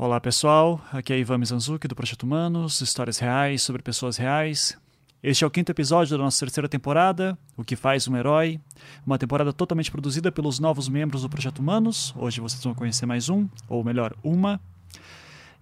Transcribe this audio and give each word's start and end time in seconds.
Olá 0.00 0.20
pessoal, 0.20 0.80
aqui 0.92 1.12
é 1.12 1.18
Ivan 1.18 1.38
Mizanzuki 1.38 1.88
do 1.88 1.96
Projeto 1.96 2.22
Humanos, 2.22 2.80
histórias 2.80 3.18
reais 3.18 3.62
sobre 3.62 3.82
pessoas 3.82 4.16
reais. 4.16 4.78
Este 5.20 5.42
é 5.42 5.46
o 5.46 5.50
quinto 5.50 5.72
episódio 5.72 6.16
da 6.16 6.22
nossa 6.22 6.38
terceira 6.38 6.68
temporada, 6.68 7.36
O 7.56 7.64
que 7.64 7.74
faz 7.74 8.06
um 8.06 8.16
herói, 8.16 8.60
uma 9.04 9.18
temporada 9.18 9.52
totalmente 9.52 9.90
produzida 9.90 10.30
pelos 10.30 10.60
novos 10.60 10.88
membros 10.88 11.22
do 11.22 11.28
Projeto 11.28 11.58
Humanos. 11.58 12.14
Hoje 12.16 12.40
vocês 12.40 12.62
vão 12.62 12.76
conhecer 12.76 13.06
mais 13.06 13.28
um, 13.28 13.48
ou 13.68 13.82
melhor, 13.82 14.14
uma. 14.22 14.60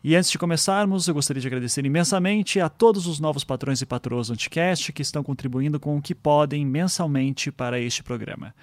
E 0.04 0.14
antes 0.14 0.31
de 0.31 0.38
começarmos, 0.38 1.08
eu 1.08 1.15
gostaria 1.15 1.40
de 1.40 1.47
agradecer 1.49 1.85
imensamente 1.85 2.60
a 2.60 2.69
todos 2.69 3.06
os 3.06 3.19
novos 3.19 3.42
patrões 3.42 3.81
e 3.83 3.87
patroas 3.87 4.29
do 4.29 4.35
Anticast 4.35 4.92
que 4.92 5.03
estão 5.03 5.22
contribuindo 5.22 5.80
com 5.80 5.97
o 5.97 6.03
que 6.03 6.15
podem 6.15 6.65
mensalmente 6.65 7.51
para 7.51 7.80
este 7.80 8.03
programa. 8.03 8.54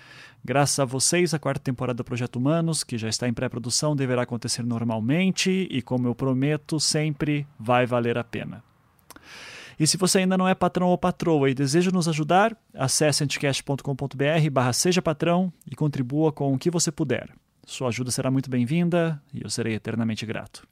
Graças 0.45 0.79
a 0.79 0.85
vocês, 0.85 1.33
a 1.33 1.39
quarta 1.39 1.63
temporada 1.63 1.97
do 1.97 2.03
Projeto 2.03 2.37
Humanos, 2.37 2.83
que 2.83 2.97
já 2.97 3.09
está 3.09 3.27
em 3.27 3.33
pré-produção, 3.33 3.95
deverá 3.95 4.23
acontecer 4.23 4.63
normalmente 4.63 5.67
e, 5.69 5.81
como 5.81 6.07
eu 6.07 6.15
prometo, 6.15 6.79
sempre 6.79 7.47
vai 7.59 7.85
valer 7.85 8.17
a 8.17 8.23
pena. 8.23 8.63
E 9.79 9.87
se 9.87 9.97
você 9.97 10.19
ainda 10.19 10.37
não 10.37 10.47
é 10.47 10.53
patrão 10.53 10.87
ou 10.87 10.97
patroa 10.97 11.49
e 11.49 11.53
deseja 11.53 11.91
nos 11.91 12.07
ajudar, 12.07 12.55
acesse 12.73 13.23
anticast.com.br 13.23 14.49
barra 14.51 14.73
seja 14.73 15.01
patrão 15.01 15.51
e 15.69 15.75
contribua 15.75 16.31
com 16.31 16.53
o 16.53 16.59
que 16.59 16.69
você 16.69 16.91
puder. 16.91 17.29
Sua 17.65 17.87
ajuda 17.87 18.11
será 18.11 18.29
muito 18.29 18.49
bem-vinda 18.49 19.21
e 19.33 19.41
eu 19.43 19.49
serei 19.49 19.73
eternamente 19.73 20.25
grato. 20.25 20.67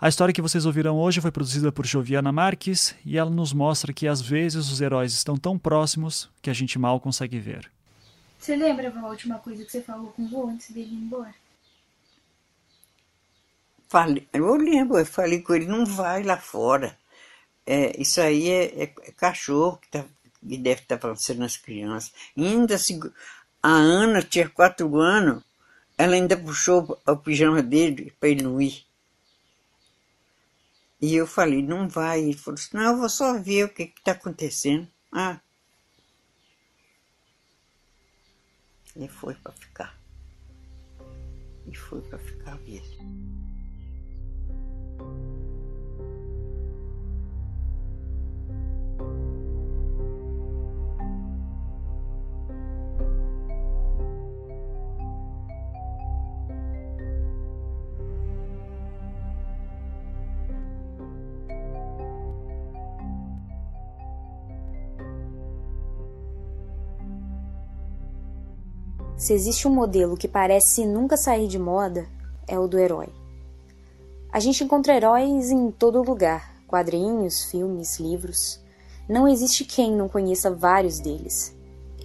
A 0.00 0.08
história 0.08 0.34
que 0.34 0.42
vocês 0.42 0.66
ouvirão 0.66 0.98
hoje 0.98 1.20
foi 1.20 1.30
produzida 1.30 1.72
por 1.72 1.86
Joviana 1.86 2.30
Marques 2.30 2.94
e 3.06 3.16
ela 3.16 3.30
nos 3.30 3.52
mostra 3.52 3.92
que 3.92 4.06
às 4.06 4.20
vezes 4.20 4.70
os 4.70 4.80
heróis 4.80 5.14
estão 5.14 5.36
tão 5.36 5.58
próximos 5.58 6.28
que 6.42 6.50
a 6.50 6.52
gente 6.52 6.78
mal 6.78 7.00
consegue 7.00 7.38
ver. 7.38 7.70
Você 8.38 8.54
lembra 8.54 8.92
a 8.94 9.06
última 9.08 9.38
coisa 9.38 9.64
que 9.64 9.72
você 9.72 9.80
falou 9.80 10.08
com 10.08 10.24
o 10.24 10.28
vô 10.28 10.46
antes 10.48 10.70
dele 10.70 10.90
ir 10.92 10.96
embora? 10.96 11.34
Falei, 13.88 14.28
eu 14.32 14.54
lembro, 14.56 14.98
eu 14.98 15.06
falei 15.06 15.40
com 15.40 15.54
ele, 15.54 15.64
não 15.64 15.86
vai 15.86 16.22
lá 16.22 16.36
fora. 16.36 16.98
É, 17.64 17.98
isso 17.98 18.20
aí 18.20 18.50
é, 18.50 18.82
é, 18.82 18.82
é 18.82 19.12
cachorro 19.12 19.78
que, 19.78 19.88
tá, 19.88 20.04
que 20.46 20.58
deve 20.58 20.82
estar 20.82 20.98
tá 20.98 21.06
aparecendo 21.06 21.38
nas 21.38 21.56
crianças. 21.56 22.12
E 22.36 22.46
ainda 22.46 22.76
se, 22.76 23.00
a 23.62 23.70
Ana 23.70 24.20
tinha 24.20 24.50
quatro 24.50 24.98
anos, 24.98 25.42
ela 25.96 26.14
ainda 26.14 26.36
puxou 26.36 27.00
o 27.06 27.16
pijama 27.16 27.62
dele 27.62 28.12
para 28.20 28.28
ele 28.28 28.42
não 28.42 28.60
ir. 28.60 28.84
E 31.00 31.14
eu 31.14 31.26
falei, 31.26 31.62
não 31.62 31.88
vai. 31.88 32.20
Ele 32.20 32.36
falou 32.36 32.58
assim, 32.58 32.76
não, 32.76 32.92
eu 32.92 32.98
vou 32.98 33.08
só 33.08 33.38
ver 33.40 33.64
o 33.64 33.68
que 33.68 33.92
está 33.96 34.12
acontecendo. 34.12 34.88
Ah. 35.12 35.40
E 38.96 39.08
foi 39.08 39.34
para 39.34 39.52
ficar. 39.52 39.98
E 41.66 41.74
foi 41.74 42.00
para 42.02 42.18
ficar 42.18 42.58
mesmo. 42.60 43.33
Se 69.16 69.32
existe 69.32 69.68
um 69.68 69.70
modelo 69.70 70.16
que 70.16 70.26
parece 70.26 70.84
nunca 70.84 71.16
sair 71.16 71.46
de 71.46 71.58
moda, 71.58 72.08
é 72.48 72.58
o 72.58 72.66
do 72.66 72.78
herói. 72.78 73.08
A 74.32 74.40
gente 74.40 74.64
encontra 74.64 74.94
heróis 74.94 75.52
em 75.52 75.70
todo 75.70 76.02
lugar: 76.02 76.52
quadrinhos, 76.66 77.44
filmes, 77.44 78.00
livros. 78.00 78.60
Não 79.08 79.28
existe 79.28 79.64
quem 79.64 79.92
não 79.92 80.08
conheça 80.08 80.50
vários 80.50 80.98
deles. 80.98 81.56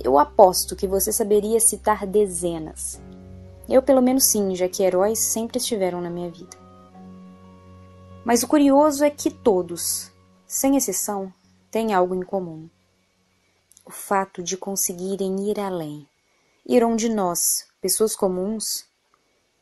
Eu 0.03 0.19
aposto 0.19 0.75
que 0.75 0.88
você 0.88 1.12
saberia 1.12 1.59
citar 1.59 2.06
dezenas. 2.06 3.02
Eu, 3.68 3.81
pelo 3.81 4.02
menos, 4.02 4.25
sim, 4.25 4.56
já 4.56 4.69
que 4.69 4.84
heróis 4.84 5.19
sempre 5.19 5.58
estiveram 5.58 6.02
na 6.02 6.09
minha 6.09 6.30
vida. 6.30 6.58
Mas 8.24 8.44
o 8.44 8.48
curioso 8.48 9.03
é 9.03 9.09
que 9.09 9.31
todos, 9.31 10.12
sem 10.46 10.78
exceção, 10.78 11.34
têm 11.72 11.92
algo 11.92 12.14
em 12.14 12.22
comum: 12.22 12.69
o 13.84 13.90
fato 13.90 14.44
de 14.44 14.56
conseguirem 14.56 15.50
ir 15.50 15.59
além 15.59 16.08
ir 16.69 16.84
onde 16.84 17.09
nós, 17.09 17.66
pessoas 17.81 18.16
comuns, 18.16 18.85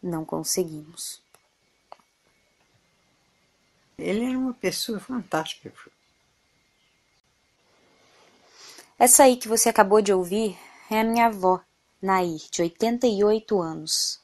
não 0.03 0.25
conseguimos. 0.25 1.21
Ele 3.97 4.25
era 4.25 4.37
uma 4.37 4.53
pessoa 4.53 4.99
fantástica. 4.99 5.73
Essa 8.99 9.23
aí 9.23 9.37
que 9.37 9.47
você 9.47 9.69
acabou 9.69 10.01
de 10.01 10.11
ouvir 10.11 10.59
é 10.91 10.99
a 10.99 11.03
minha 11.05 11.27
avó, 11.27 11.61
Nair, 12.01 12.41
de 12.51 12.61
88 12.61 13.61
anos. 13.61 14.19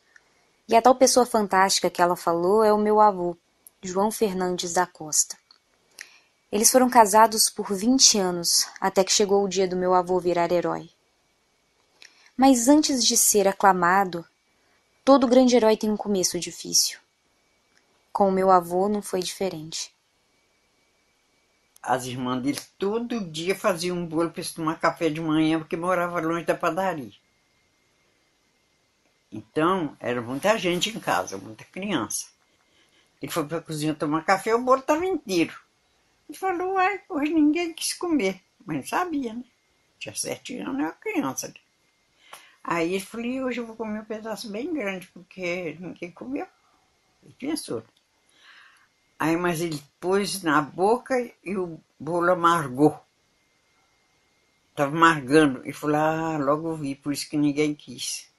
E 0.68 0.76
a 0.76 0.82
tal 0.82 0.96
pessoa 0.96 1.26
fantástica 1.26 1.90
que 1.90 2.02
ela 2.02 2.18
falou 2.18 2.66
é 2.66 2.74
o 2.74 2.78
meu 2.78 3.00
avô, 3.00 3.38
João 3.82 4.12
Fernandes 4.12 4.74
da 4.74 4.86
Costa. 4.86 5.38
Eles 6.52 6.70
foram 6.70 6.90
casados 6.90 7.50
por 7.50 7.74
20 7.74 8.20
anos, 8.20 8.68
até 8.82 9.06
que 9.06 9.12
chegou 9.12 9.42
o 9.42 9.48
dia 9.48 9.68
do 9.70 9.78
meu 9.78 9.94
avô 9.94 10.20
virar 10.20 10.52
herói. 10.52 10.90
Mas 12.36 12.68
antes 12.68 13.06
de 13.06 13.16
ser 13.16 13.48
aclamado, 13.48 14.26
todo 15.06 15.28
grande 15.28 15.56
herói 15.56 15.78
tem 15.78 15.92
um 15.92 15.98
começo 15.98 16.40
difícil. 16.40 17.00
Com 18.12 18.30
o 18.30 18.32
meu 18.32 18.50
avô 18.50 18.90
não 18.90 19.02
foi 19.02 19.22
diferente. 19.22 19.94
As 21.82 22.06
irmãs 22.06 22.42
dele 22.42 22.60
todo 22.78 23.20
dia 23.30 23.56
faziam 23.56 23.98
um 23.98 24.06
bolo 24.06 24.32
para 24.32 24.44
tomar 24.44 24.80
café 24.80 25.10
de 25.10 25.20
manhã 25.20 25.60
porque 25.60 25.76
morava 25.76 26.20
longe 26.22 26.46
da 26.46 26.56
padaria. 26.56 27.12
Então, 29.32 29.98
era 30.00 30.22
muita 30.22 30.58
gente 30.58 30.90
em 30.90 31.00
casa, 31.00 31.38
muita 31.38 31.64
criança. 31.66 32.28
Ele 33.22 33.32
foi 33.32 33.46
para 33.46 33.58
a 33.58 33.62
cozinha 33.62 33.94
tomar 33.94 34.24
café, 34.24 34.56
o 34.56 34.62
bolo 34.62 34.80
estava 34.80 35.06
inteiro. 35.06 35.60
Ele 36.30 36.38
falou, 36.38 36.74
uai, 36.74 37.02
hoje 37.10 37.34
ninguém 37.34 37.74
quis 37.74 37.94
comer. 37.94 38.42
Mas 38.66 38.90
sabia, 38.90 39.34
né? 39.34 39.44
Tinha 40.00 40.16
sete 40.16 40.58
anos, 40.58 40.82
era 40.82 40.92
criança. 40.94 41.54
Aí 42.64 42.94
ele 42.94 43.04
falou, 43.04 43.46
hoje 43.46 43.60
eu 43.60 43.66
vou 43.66 43.76
comer 43.76 44.00
um 44.00 44.06
pedaço 44.06 44.50
bem 44.50 44.74
grande, 44.74 45.08
porque 45.08 45.76
ninguém 45.80 46.12
comeu. 46.12 46.48
Ele 47.22 47.36
pensou. 47.38 47.84
Aí, 49.20 49.36
mas 49.36 49.62
ele 49.62 49.82
pôs 50.00 50.42
na 50.44 50.62
boca 50.62 51.16
e 51.44 51.58
o 51.58 51.80
bolo 52.00 52.32
amargou. 52.32 52.98
Estava 54.72 54.96
amargando. 54.96 55.62
E 55.68 55.74
falou, 55.74 55.98
ah, 55.98 56.38
logo 56.38 56.76
vi, 56.76 56.96
por 56.96 57.12
isso 57.12 57.30
que 57.30 57.38
ninguém 57.38 57.76
quis. 57.76 58.32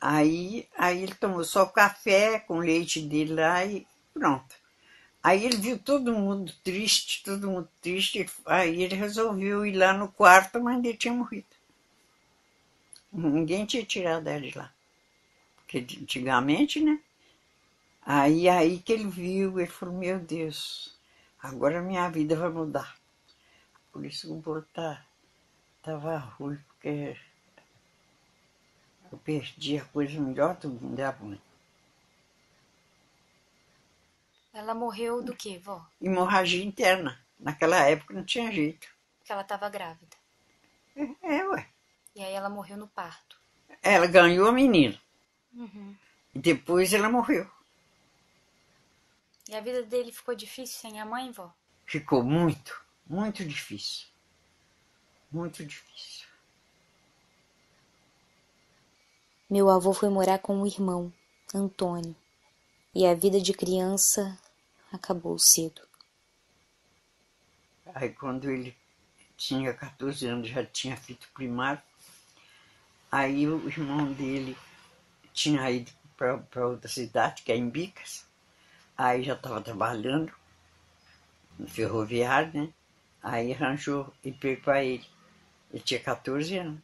Aí, 0.00 0.68
aí 0.76 1.02
ele 1.02 1.14
tomou 1.14 1.44
só 1.44 1.66
café 1.66 2.38
com 2.38 2.58
leite 2.58 3.00
dele 3.00 3.34
lá 3.34 3.64
e 3.64 3.86
pronto. 4.14 4.54
Aí 5.22 5.44
ele 5.44 5.56
viu 5.56 5.78
todo 5.78 6.12
mundo 6.12 6.52
triste, 6.62 7.22
todo 7.24 7.50
mundo 7.50 7.68
triste. 7.80 8.24
Aí 8.46 8.82
ele 8.82 8.94
resolveu 8.94 9.66
ir 9.66 9.76
lá 9.76 9.92
no 9.92 10.08
quarto, 10.08 10.60
mas 10.62 10.78
ele 10.78 10.96
tinha 10.96 11.12
morrido. 11.12 11.57
Ninguém 13.12 13.66
tinha 13.66 13.84
tirado 13.84 14.28
ela 14.28 14.40
de 14.40 14.56
lá. 14.56 14.72
Porque 15.56 15.78
antigamente, 15.78 16.80
né? 16.80 17.00
Aí, 18.02 18.48
aí 18.48 18.78
que 18.78 18.92
ele 18.92 19.06
viu, 19.06 19.58
ele 19.58 19.68
falou, 19.68 19.94
meu 19.94 20.18
Deus, 20.18 20.98
agora 21.42 21.82
minha 21.82 22.08
vida 22.08 22.36
vai 22.36 22.48
mudar. 22.48 22.96
Por 23.92 24.04
isso 24.04 24.32
o 24.32 24.40
bolo 24.40 24.62
tá, 24.72 25.04
tava 25.82 26.16
ruim, 26.16 26.58
porque 26.68 27.16
eu 29.10 29.18
perdi 29.18 29.78
a 29.78 29.84
coisa 29.84 30.20
melhor 30.20 30.56
do 30.56 30.68
mundo, 30.68 31.00
a 31.00 31.12
mãe. 31.12 31.40
Ela 34.52 34.74
morreu 34.74 35.22
do 35.22 35.36
que, 35.36 35.58
vó? 35.58 35.86
Hemorragia 36.00 36.64
interna. 36.64 37.18
Naquela 37.38 37.86
época 37.88 38.14
não 38.14 38.24
tinha 38.24 38.50
jeito. 38.50 38.88
Porque 39.18 39.32
ela 39.32 39.42
estava 39.42 39.68
grávida. 39.68 40.16
É, 40.96 41.36
é, 41.36 41.48
ué. 41.48 41.68
E 42.18 42.24
aí 42.24 42.32
ela 42.32 42.50
morreu 42.50 42.76
no 42.76 42.88
parto. 42.88 43.40
Ela 43.80 44.08
ganhou 44.08 44.48
a 44.48 44.52
menina. 44.52 45.00
Uhum. 45.54 45.94
E 46.34 46.38
depois 46.40 46.92
ela 46.92 47.08
morreu. 47.08 47.48
E 49.48 49.54
a 49.54 49.60
vida 49.60 49.84
dele 49.84 50.10
ficou 50.10 50.34
difícil 50.34 50.80
sem 50.80 51.00
a 51.00 51.06
mãe, 51.06 51.30
vó? 51.30 51.54
Ficou 51.86 52.24
muito, 52.24 52.84
muito 53.06 53.44
difícil. 53.44 54.08
Muito 55.30 55.64
difícil. 55.64 56.26
Meu 59.48 59.70
avô 59.70 59.94
foi 59.94 60.08
morar 60.08 60.40
com 60.40 60.56
um 60.56 60.66
irmão, 60.66 61.12
Antônio, 61.54 62.16
e 62.92 63.06
a 63.06 63.14
vida 63.14 63.40
de 63.40 63.52
criança 63.52 64.36
acabou 64.90 65.38
cedo. 65.38 65.82
Aí 67.94 68.10
quando 68.10 68.50
ele 68.50 68.76
tinha 69.36 69.72
14 69.72 70.26
anos, 70.26 70.48
já 70.48 70.66
tinha 70.66 70.96
feito 70.96 71.28
primário, 71.32 71.80
Aí 73.10 73.46
o 73.46 73.66
irmão 73.66 74.12
dele 74.12 74.56
tinha 75.32 75.70
ido 75.70 75.90
para 76.16 76.66
outra 76.66 76.88
cidade, 76.88 77.42
que 77.42 77.52
é 77.52 77.56
em 77.56 77.68
Bicas. 77.68 78.26
Aí 78.96 79.22
já 79.22 79.34
estava 79.34 79.60
trabalhando 79.60 80.32
no 81.58 81.68
ferroviário, 81.68 82.62
né? 82.62 82.68
Aí 83.22 83.52
arranjou 83.52 84.12
emprego 84.24 84.62
para 84.62 84.84
ele. 84.84 85.06
Ele 85.72 85.82
tinha 85.82 86.00
14 86.00 86.58
anos. 86.58 86.80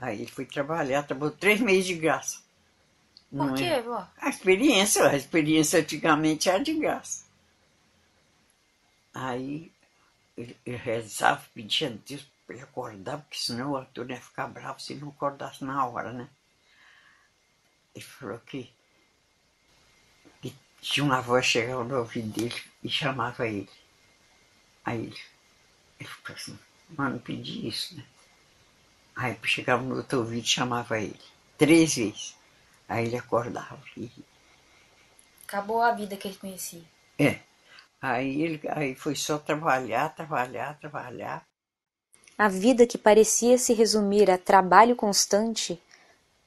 Aí 0.00 0.22
ele 0.22 0.30
foi 0.30 0.46
trabalhar, 0.46 1.02
trabalhou 1.04 1.36
três 1.36 1.60
meses 1.60 1.86
de 1.86 1.94
graça. 1.94 2.42
Por 3.30 3.46
Não 3.46 3.54
quê, 3.54 3.64
é? 3.64 3.82
vó? 3.82 4.06
A 4.18 4.28
experiência, 4.28 5.06
a 5.08 5.16
experiência 5.16 5.80
antigamente 5.80 6.48
era 6.48 6.62
de 6.62 6.74
graça. 6.74 7.24
Aí 9.14 9.70
ele 10.36 10.56
rezava, 10.64 11.42
pedia 11.54 11.88
a 11.88 11.90
Deus 11.90 12.26
para 12.52 12.54
ele 12.54 12.62
acordar, 12.62 13.18
porque 13.18 13.38
senão 13.38 13.72
o 13.72 13.76
Arthur 13.76 14.10
ia 14.10 14.20
ficar 14.20 14.46
bravo 14.46 14.80
se 14.80 14.94
não 14.94 15.08
acordasse 15.08 15.64
na 15.64 15.86
hora, 15.86 16.12
né? 16.12 16.28
Ele 17.94 18.04
falou 18.04 18.38
que, 18.40 18.72
que 20.40 20.54
tinha 20.80 21.04
uma 21.04 21.20
voz 21.20 21.44
chegava 21.46 21.84
no 21.84 21.98
ouvido 21.98 22.28
dele 22.28 22.62
e 22.82 22.88
chamava 22.88 23.46
ele. 23.46 23.70
Aí 24.84 25.06
ele, 25.06 25.20
ele 25.98 26.08
falou 26.08 26.36
assim, 26.36 26.58
mano, 26.90 27.20
pedi 27.20 27.66
isso, 27.66 27.96
né? 27.96 28.04
Aí 29.16 29.38
chegava 29.44 29.82
no 29.82 29.96
outro 29.96 30.20
ouvido 30.20 30.44
e 30.44 30.48
chamava 30.48 30.98
ele. 30.98 31.20
Três 31.58 31.96
vezes. 31.96 32.36
Aí 32.88 33.06
ele 33.06 33.16
acordava. 33.16 33.82
E, 33.96 34.10
Acabou 35.46 35.82
a 35.82 35.92
vida 35.92 36.16
que 36.16 36.28
ele 36.28 36.36
conhecia. 36.36 36.82
é. 37.18 37.40
Aí 38.00 38.42
ele 38.42 38.60
aí 38.68 38.96
foi 38.96 39.14
só 39.14 39.38
trabalhar, 39.38 40.08
trabalhar, 40.14 40.76
trabalhar. 40.80 41.46
A 42.36 42.48
vida 42.48 42.86
que 42.86 42.98
parecia 42.98 43.58
se 43.58 43.72
resumir 43.72 44.30
a 44.30 44.38
trabalho 44.38 44.96
constante 44.96 45.80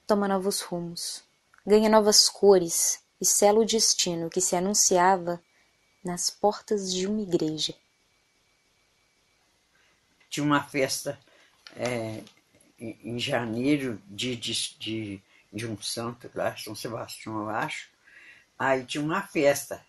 toma 0.06 0.28
novos 0.28 0.62
rumos, 0.62 1.24
ganha 1.66 1.90
novas 1.90 2.30
cores 2.30 3.02
e 3.20 3.26
sela 3.26 3.60
o 3.60 3.66
destino 3.66 4.30
que 4.30 4.42
se 4.42 4.56
anunciava 4.56 5.42
nas 6.04 6.30
portas 6.30 6.94
de 6.94 7.08
uma 7.08 7.22
igreja. 7.22 7.74
Tinha 10.30 10.46
uma 10.46 10.64
festa 10.64 11.20
é, 11.76 12.22
em, 12.80 13.18
janeiro 13.18 14.02
de, 14.08 14.36
de, 14.36 14.78
de, 14.78 15.22
de 15.52 15.68
um 15.68 15.82
santo 15.82 16.30
lá, 16.36 16.56
São 16.58 16.76
Sebastião, 16.76 17.42
eu 17.42 17.50
acho. 17.50 17.90
Aí 18.58 18.86
tinha 18.86 19.04
uma 19.04 19.22
festa. 19.22 19.86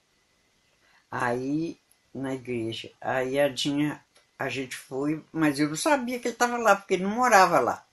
Aí 1.10 1.78
na 2.14 2.34
igreja. 2.34 2.90
Aí 3.00 3.38
a 3.38 3.48
Dinha, 3.48 4.02
a 4.38 4.48
gente 4.48 4.76
foi, 4.76 5.24
mas 5.32 5.58
eu 5.58 5.68
não 5.68 5.76
sabia 5.76 6.18
que 6.18 6.28
ele 6.28 6.34
estava 6.34 6.56
lá, 6.58 6.76
porque 6.76 6.94
ele 6.94 7.04
não 7.04 7.10
morava 7.10 7.58
lá. 7.58 7.84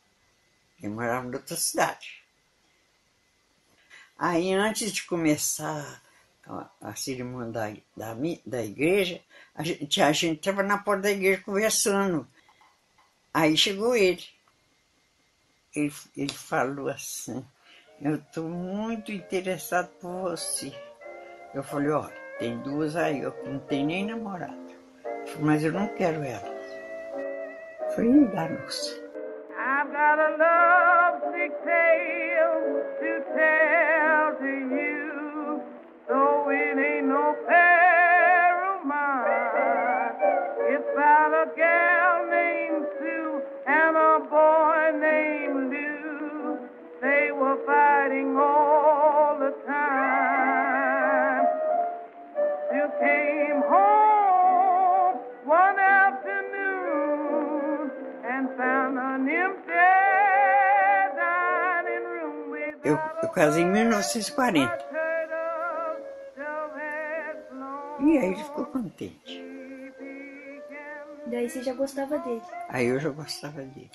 Ele 0.81 0.93
morava 0.93 1.25
em 1.25 1.33
outra 1.33 1.55
cidade. 1.55 2.21
Aí 4.17 4.53
antes 4.53 4.91
de 4.91 5.03
começar 5.03 6.01
a, 6.81 6.95
cerimônia 6.95 7.51
da, 7.51 7.69
da, 7.95 8.17
da 8.45 8.63
igreja, 8.63 9.21
a 9.55 9.63
gente 9.63 10.01
a 10.01 10.11
estava 10.11 10.63
na 10.63 10.77
porta 10.77 11.03
da 11.03 11.11
igreja 11.11 11.41
conversando. 11.41 12.27
Aí 13.33 13.57
chegou 13.57 13.95
ele. 13.95 14.23
Ele, 15.75 15.93
ele 16.15 16.33
falou 16.33 16.89
assim, 16.89 17.43
eu 17.99 18.15
estou 18.15 18.47
muito 18.47 19.11
interessado 19.11 19.89
por 19.99 20.29
você. 20.29 20.71
Eu 21.53 21.63
falei, 21.63 21.89
olha, 21.89 22.13
tem 22.37 22.59
duas 22.59 22.95
aí, 22.95 23.19
que 23.31 23.49
não 23.49 23.59
tem 23.59 23.85
nem 23.85 24.05
namorado. 24.05 24.62
Mas 25.39 25.63
eu 25.63 25.71
não 25.71 25.87
quero 25.89 26.23
ela. 26.23 26.53
Eu 27.81 27.89
falei, 27.95 28.25
danou-se. 28.27 29.01
I've 29.55 29.91
got 29.91 30.19
a 30.19 30.29
lovesick 30.29 30.72
Casei 63.33 63.63
em 63.63 63.71
1940. 63.71 64.93
E 67.99 68.17
aí 68.17 68.25
ele 68.25 68.43
ficou 68.43 68.65
contente. 68.65 69.43
Daí 71.25 71.49
você 71.49 71.63
já 71.63 71.73
gostava 71.73 72.19
dele. 72.19 72.41
Aí 72.69 72.85
eu 72.85 72.99
já 72.99 73.09
gostava 73.09 73.63
dele. 73.63 73.89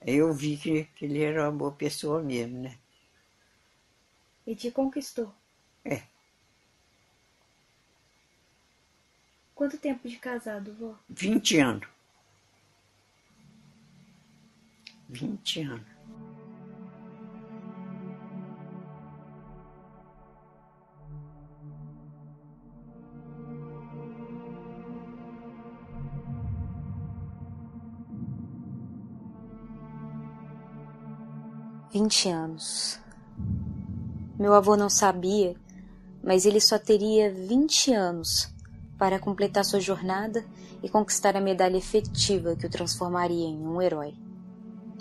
Aí 0.00 0.14
eu 0.14 0.32
vi 0.32 0.56
que, 0.56 0.84
que 0.84 1.06
ele 1.06 1.22
era 1.22 1.42
uma 1.42 1.52
boa 1.52 1.72
pessoa 1.72 2.22
mesmo, 2.22 2.60
né? 2.60 2.76
E 4.46 4.54
te 4.54 4.70
conquistou. 4.70 5.34
É. 5.84 6.02
Quanto 9.54 9.78
tempo 9.78 10.08
de 10.08 10.18
casado, 10.18 10.72
vó? 10.74 10.94
20 11.08 11.58
anos. 11.58 11.88
20 15.08 15.62
anos. 15.62 15.93
Vinte 31.94 32.28
anos. 32.28 32.98
Meu 34.36 34.52
avô 34.52 34.76
não 34.76 34.90
sabia, 34.90 35.54
mas 36.24 36.44
ele 36.44 36.60
só 36.60 36.76
teria 36.76 37.32
vinte 37.32 37.92
anos 37.92 38.52
para 38.98 39.20
completar 39.20 39.64
sua 39.64 39.78
jornada 39.78 40.44
e 40.82 40.88
conquistar 40.88 41.36
a 41.36 41.40
medalha 41.40 41.76
efetiva 41.76 42.56
que 42.56 42.66
o 42.66 42.68
transformaria 42.68 43.46
em 43.46 43.64
um 43.64 43.80
herói. 43.80 44.12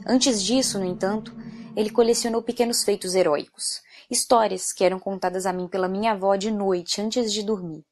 Antes 0.05 0.43
disso, 0.43 0.77
no 0.77 0.85
entanto, 0.85 1.33
ele 1.75 1.89
colecionou 1.89 2.43
pequenos 2.43 2.83
feitos 2.83 3.15
heróicos, 3.15 3.81
histórias 4.07 4.71
que 4.71 4.83
eram 4.83 4.99
contadas 4.99 5.47
a 5.47 5.51
mim 5.51 5.67
pela 5.67 5.87
minha 5.87 6.11
avó 6.11 6.35
de 6.35 6.51
noite 6.51 7.01
antes 7.01 7.33
de 7.33 7.41
dormir. 7.41 7.83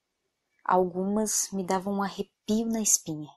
Algumas 0.63 1.49
me 1.51 1.65
davam 1.65 1.95
um 1.95 2.03
arrepio 2.03 2.67
na 2.67 2.81
espinha. 2.81 3.31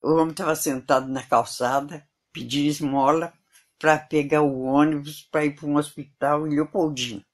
O 0.00 0.12
homem 0.12 0.30
estava 0.30 0.54
sentado 0.54 1.08
na 1.08 1.24
calçada, 1.24 2.08
pedindo 2.32 2.68
esmola 2.68 3.39
para 3.80 3.98
pegar 3.98 4.42
o 4.42 4.62
ônibus 4.62 5.22
para 5.32 5.44
ir 5.46 5.56
para 5.56 5.66
um 5.66 5.76
hospital 5.76 6.46
em 6.46 6.54
Leopoldina. 6.54 7.24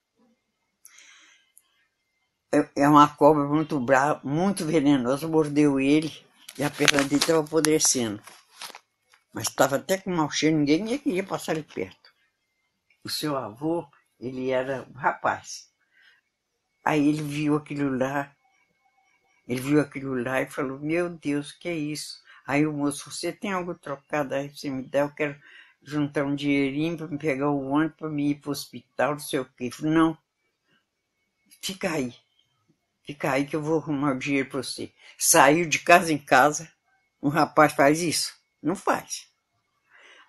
É- 2.51 2.69
É 2.83 2.89
uma 2.89 3.07
cobra 3.15 3.45
muito 3.45 3.79
brava, 3.79 4.19
muito 4.23 4.65
venenosa, 4.65 5.27
mordeu 5.27 5.79
ele 5.79 6.11
e 6.57 6.63
a 6.63 6.69
perna 6.69 7.03
dele 7.03 7.17
estava 7.21 7.39
apodrecendo. 7.41 8.21
Mas 9.33 9.47
estava 9.47 9.77
até 9.77 9.97
com 9.97 10.09
mau 10.13 10.29
cheiro, 10.29 10.57
ninguém 10.57 10.97
queria 10.99 11.23
passar 11.23 11.53
ali 11.53 11.63
perto. 11.63 12.13
O 13.03 13.09
seu 13.09 13.37
avô, 13.37 13.87
ele 14.19 14.51
era 14.51 14.87
um 14.89 14.93
rapaz. 14.93 15.71
Aí 16.83 17.07
ele 17.09 17.21
viu 17.21 17.55
aquilo 17.55 17.95
lá, 17.97 18.35
ele 19.47 19.61
viu 19.61 19.79
aquilo 19.81 20.13
lá 20.21 20.41
e 20.41 20.45
falou, 20.49 20.79
meu 20.79 21.09
Deus, 21.09 21.51
que 21.51 21.67
é 21.69 21.75
isso? 21.75 22.21
Aí 22.45 22.65
o 22.67 22.73
moço, 22.73 23.09
você 23.11 23.31
tem 23.31 23.51
algo 23.51 23.73
trocado 23.75 24.33
aí 24.35 24.49
você 24.49 24.69
me 24.69 24.83
dar? 24.83 24.99
Eu 25.01 25.09
quero 25.13 25.35
juntar 25.87 26.25
um 26.25 26.35
dinheirinho 26.35 26.97
para 26.97 27.07
me 27.07 27.17
pegar 27.17 27.49
o 27.49 27.69
ônibus 27.69 27.95
para 27.97 28.09
me 28.09 28.31
ir 28.31 28.35
para 28.35 28.49
o 28.49 28.51
hospital, 28.51 29.11
não 29.13 29.19
sei 29.19 29.39
o 29.39 29.45
quê. 29.45 29.71
Falei, 29.71 29.93
não, 29.93 30.17
fica 31.61 31.89
aí. 31.89 32.13
Fica 33.03 33.31
aí 33.31 33.45
que 33.45 33.55
eu 33.55 33.61
vou 33.61 33.79
arrumar 33.79 34.13
o 34.13 34.19
dinheiro 34.19 34.49
para 34.49 34.61
você. 34.61 34.91
Saiu 35.17 35.65
de 35.65 35.79
casa 35.79 36.11
em 36.11 36.17
casa. 36.17 36.69
Um 37.23 37.29
rapaz 37.29 37.71
faz 37.71 38.01
isso? 38.01 38.35
Não 38.61 38.75
faz. 38.75 39.29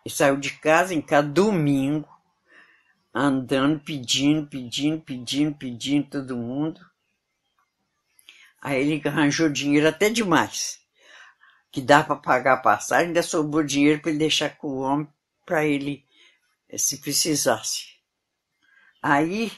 Ele 0.06 0.14
saiu 0.14 0.36
de 0.36 0.50
casa 0.58 0.94
em 0.94 1.02
casa 1.02 1.26
domingo, 1.26 2.08
andando, 3.12 3.80
pedindo, 3.80 4.46
pedindo, 4.46 5.02
pedindo, 5.02 5.56
pedindo 5.56 6.08
todo 6.08 6.36
mundo. 6.36 6.80
Aí 8.62 8.80
ele 8.80 9.08
arranjou 9.08 9.48
dinheiro 9.48 9.88
até 9.88 10.08
demais. 10.08 10.78
Que 11.72 11.82
dá 11.82 12.04
para 12.04 12.14
pagar 12.14 12.54
a 12.54 12.62
passagem, 12.62 13.08
ainda 13.08 13.24
sobrou 13.24 13.64
dinheiro 13.64 14.00
para 14.00 14.10
ele 14.10 14.20
deixar 14.20 14.56
com 14.56 14.68
o 14.68 14.78
homem 14.78 15.08
para 15.48 15.64
ele, 15.64 16.04
eh, 16.68 16.76
se 16.76 16.98
precisasse. 16.98 17.96
Aí 19.02 19.50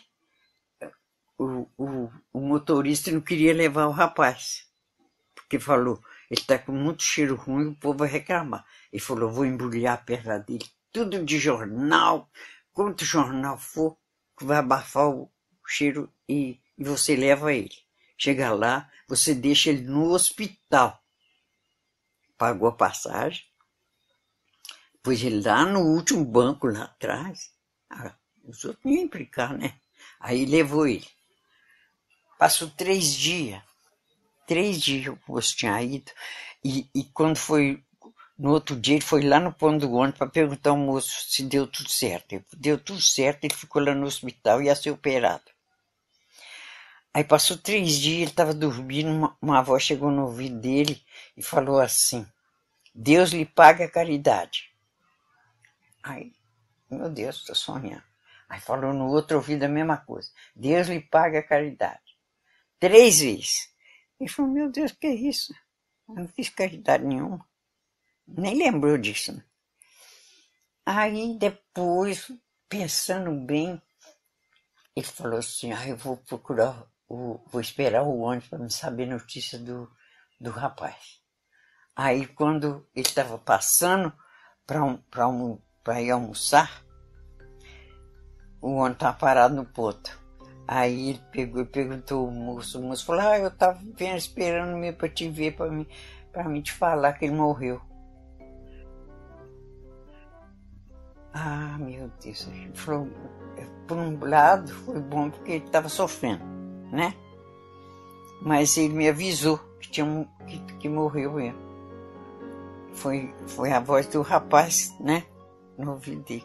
o, 1.36 1.66
o, 1.76 2.10
o 2.32 2.40
motorista 2.40 3.10
não 3.10 3.20
queria 3.20 3.52
levar 3.52 3.86
o 3.86 3.90
rapaz, 3.90 4.68
porque 5.34 5.58
falou, 5.58 6.00
ele 6.30 6.40
está 6.40 6.56
com 6.56 6.70
muito 6.70 7.02
cheiro 7.02 7.34
ruim, 7.34 7.70
o 7.70 7.74
povo 7.74 7.98
vai 7.98 8.08
reclamar. 8.08 8.64
Ele 8.92 9.02
falou, 9.02 9.32
vou 9.32 9.44
embrulhar 9.44 9.94
a 9.94 10.02
perna 10.02 10.38
dele, 10.38 10.64
tudo 10.92 11.24
de 11.24 11.38
jornal, 11.40 12.30
quanto 12.72 13.04
jornal 13.04 13.58
for, 13.58 13.98
que 14.38 14.44
vai 14.44 14.58
abafar 14.58 15.08
o 15.08 15.28
cheiro 15.66 16.08
e, 16.28 16.60
e 16.78 16.84
você 16.84 17.16
leva 17.16 17.52
ele. 17.52 17.74
Chega 18.16 18.52
lá, 18.52 18.88
você 19.08 19.34
deixa 19.34 19.70
ele 19.70 19.82
no 19.82 20.12
hospital. 20.12 21.02
Pagou 22.38 22.68
a 22.68 22.72
passagem, 22.72 23.49
pôs 25.02 25.22
ele 25.22 25.42
lá 25.42 25.64
no 25.64 25.80
último 25.80 26.24
banco 26.24 26.66
lá 26.66 26.84
atrás. 26.84 27.50
Os 28.44 28.64
outros 28.64 28.84
nem 28.84 28.96
iam 28.96 29.04
implicar, 29.04 29.56
né? 29.56 29.74
Aí 30.18 30.44
levou 30.44 30.86
ele. 30.86 31.06
Passou 32.38 32.70
três 32.70 33.14
dias. 33.14 33.62
Três 34.46 34.80
dias 34.80 35.06
o 35.08 35.18
moço 35.28 35.56
tinha 35.56 35.82
ido. 35.82 36.10
E, 36.64 36.88
e 36.94 37.04
quando 37.04 37.36
foi 37.36 37.82
no 38.38 38.50
outro 38.52 38.74
dia, 38.74 38.94
ele 38.94 39.04
foi 39.04 39.22
lá 39.22 39.38
no 39.38 39.52
ponto 39.52 39.86
do 39.86 39.92
ônibus 39.92 40.18
para 40.18 40.26
perguntar 40.26 40.70
ao 40.70 40.76
moço 40.76 41.30
se 41.30 41.42
deu 41.42 41.66
tudo 41.66 41.90
certo. 41.90 42.32
Ele, 42.32 42.44
deu 42.56 42.78
tudo 42.78 43.00
certo, 43.00 43.44
ele 43.44 43.54
ficou 43.54 43.82
lá 43.82 43.94
no 43.94 44.06
hospital 44.06 44.62
e 44.62 44.64
ia 44.64 44.74
ser 44.74 44.90
operado. 44.90 45.44
Aí 47.12 47.24
passou 47.24 47.58
três 47.58 47.98
dias, 47.98 48.22
ele 48.22 48.30
estava 48.30 48.54
dormindo, 48.54 49.10
uma, 49.10 49.36
uma 49.42 49.58
avó 49.58 49.78
chegou 49.78 50.10
no 50.10 50.22
ouvido 50.22 50.58
dele 50.58 51.02
e 51.36 51.42
falou 51.42 51.80
assim: 51.80 52.26
Deus 52.94 53.30
lhe 53.30 53.44
paga 53.44 53.84
a 53.84 53.90
caridade. 53.90 54.69
Aí, 56.02 56.34
meu 56.90 57.08
Deus, 57.10 57.36
estou 57.36 57.54
sonhando. 57.54 58.02
Aí 58.48 58.60
falou 58.60 58.92
no 58.92 59.06
outro 59.06 59.36
ouvido 59.36 59.64
a 59.64 59.68
mesma 59.68 59.96
coisa: 59.96 60.30
Deus 60.54 60.88
lhe 60.88 61.00
paga 61.00 61.38
a 61.38 61.46
caridade. 61.46 62.18
Três 62.78 63.20
vezes. 63.20 63.70
Ele 64.18 64.28
falou: 64.28 64.50
Meu 64.50 64.70
Deus, 64.70 64.92
que 64.92 65.06
é 65.06 65.14
isso? 65.14 65.54
Eu 66.08 66.14
não 66.16 66.28
fiz 66.28 66.48
caridade 66.48 67.04
nenhuma. 67.04 67.46
Nem 68.26 68.56
lembrou 68.56 68.98
disso. 68.98 69.32
Né? 69.32 69.44
Aí 70.84 71.38
depois, 71.38 72.32
pensando 72.68 73.30
bem, 73.46 73.80
ele 74.96 75.06
falou 75.06 75.38
assim: 75.38 75.72
ah, 75.72 75.86
eu 75.86 75.96
vou 75.96 76.16
procurar, 76.16 76.84
o, 77.08 77.38
vou 77.46 77.60
esperar 77.60 78.02
o 78.02 78.20
ônibus 78.20 78.48
para 78.48 78.58
me 78.58 78.70
saber 78.70 79.06
notícia 79.06 79.58
do, 79.58 79.90
do 80.40 80.50
rapaz. 80.50 81.20
Aí 81.94 82.26
quando 82.26 82.88
ele 82.94 83.06
estava 83.06 83.38
passando 83.38 84.12
para 84.66 84.84
um, 84.84 85.02
um, 85.28 85.62
ir 86.00 86.10
almoçar, 86.10 86.84
o 88.60 88.72
ônibus 88.72 88.94
estava 88.94 89.16
parado 89.16 89.54
no 89.54 89.64
ponto. 89.64 90.18
Aí 90.68 91.10
ele 91.10 91.22
pegou 91.32 91.66
perguntou 91.66 92.26
ao 92.26 92.32
moço, 92.32 92.78
o 92.78 92.82
moço 92.82 93.04
falou, 93.04 93.22
ah, 93.22 93.38
eu 93.38 93.48
estava 93.48 93.80
esperando 94.16 94.76
mesmo 94.76 94.98
para 94.98 95.08
te 95.08 95.28
ver, 95.28 95.56
para 95.56 95.70
me, 95.70 95.88
me 96.46 96.62
te 96.62 96.72
falar 96.72 97.14
que 97.14 97.24
ele 97.24 97.34
morreu. 97.34 97.80
Ah, 101.32 101.76
meu 101.78 102.10
Deus, 102.22 102.48
falou, 102.74 103.08
por 103.86 103.96
um 103.96 104.18
lado 104.24 104.72
foi 104.72 105.00
bom 105.00 105.30
porque 105.30 105.52
ele 105.52 105.64
estava 105.64 105.88
sofrendo, 105.88 106.44
né? 106.92 107.14
Mas 108.42 108.76
ele 108.76 108.94
me 108.94 109.08
avisou 109.08 109.58
que, 109.80 109.90
tinha 109.90 110.06
um, 110.06 110.24
que, 110.46 110.58
que 110.76 110.88
morreu 110.88 111.32
mesmo. 111.32 111.58
Foi, 112.94 113.34
foi 113.46 113.72
a 113.72 113.80
voz 113.80 114.06
do 114.06 114.22
rapaz, 114.22 114.94
né? 115.00 115.24
No 115.80 115.92
ouvido 115.92 116.22
dele. 116.24 116.44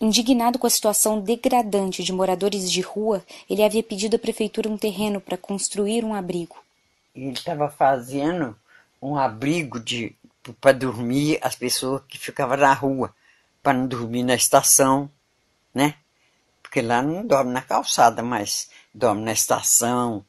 Indignado 0.00 0.58
com 0.58 0.66
a 0.66 0.70
situação 0.70 1.20
degradante 1.20 2.02
de 2.02 2.12
moradores 2.12 2.70
de 2.70 2.80
rua, 2.80 3.22
ele 3.50 3.62
havia 3.62 3.82
pedido 3.82 4.16
à 4.16 4.18
prefeitura 4.18 4.70
um 4.70 4.78
terreno 4.78 5.20
para 5.20 5.36
construir 5.36 6.04
um 6.04 6.14
abrigo. 6.14 6.56
Ele 7.14 7.32
estava 7.32 7.68
fazendo 7.68 8.56
um 9.02 9.16
abrigo 9.16 9.78
de 9.78 10.16
para 10.62 10.72
dormir 10.72 11.38
as 11.42 11.54
pessoas 11.54 12.00
que 12.08 12.16
ficavam 12.16 12.56
na 12.56 12.72
rua, 12.72 13.14
para 13.62 13.76
não 13.76 13.86
dormir 13.86 14.22
na 14.22 14.34
estação, 14.34 15.10
né? 15.74 15.96
Porque 16.62 16.80
lá 16.80 17.02
não 17.02 17.26
dorme 17.26 17.52
na 17.52 17.60
calçada, 17.60 18.22
mas 18.22 18.70
dorme 18.94 19.22
na 19.22 19.32
estação, 19.32 20.24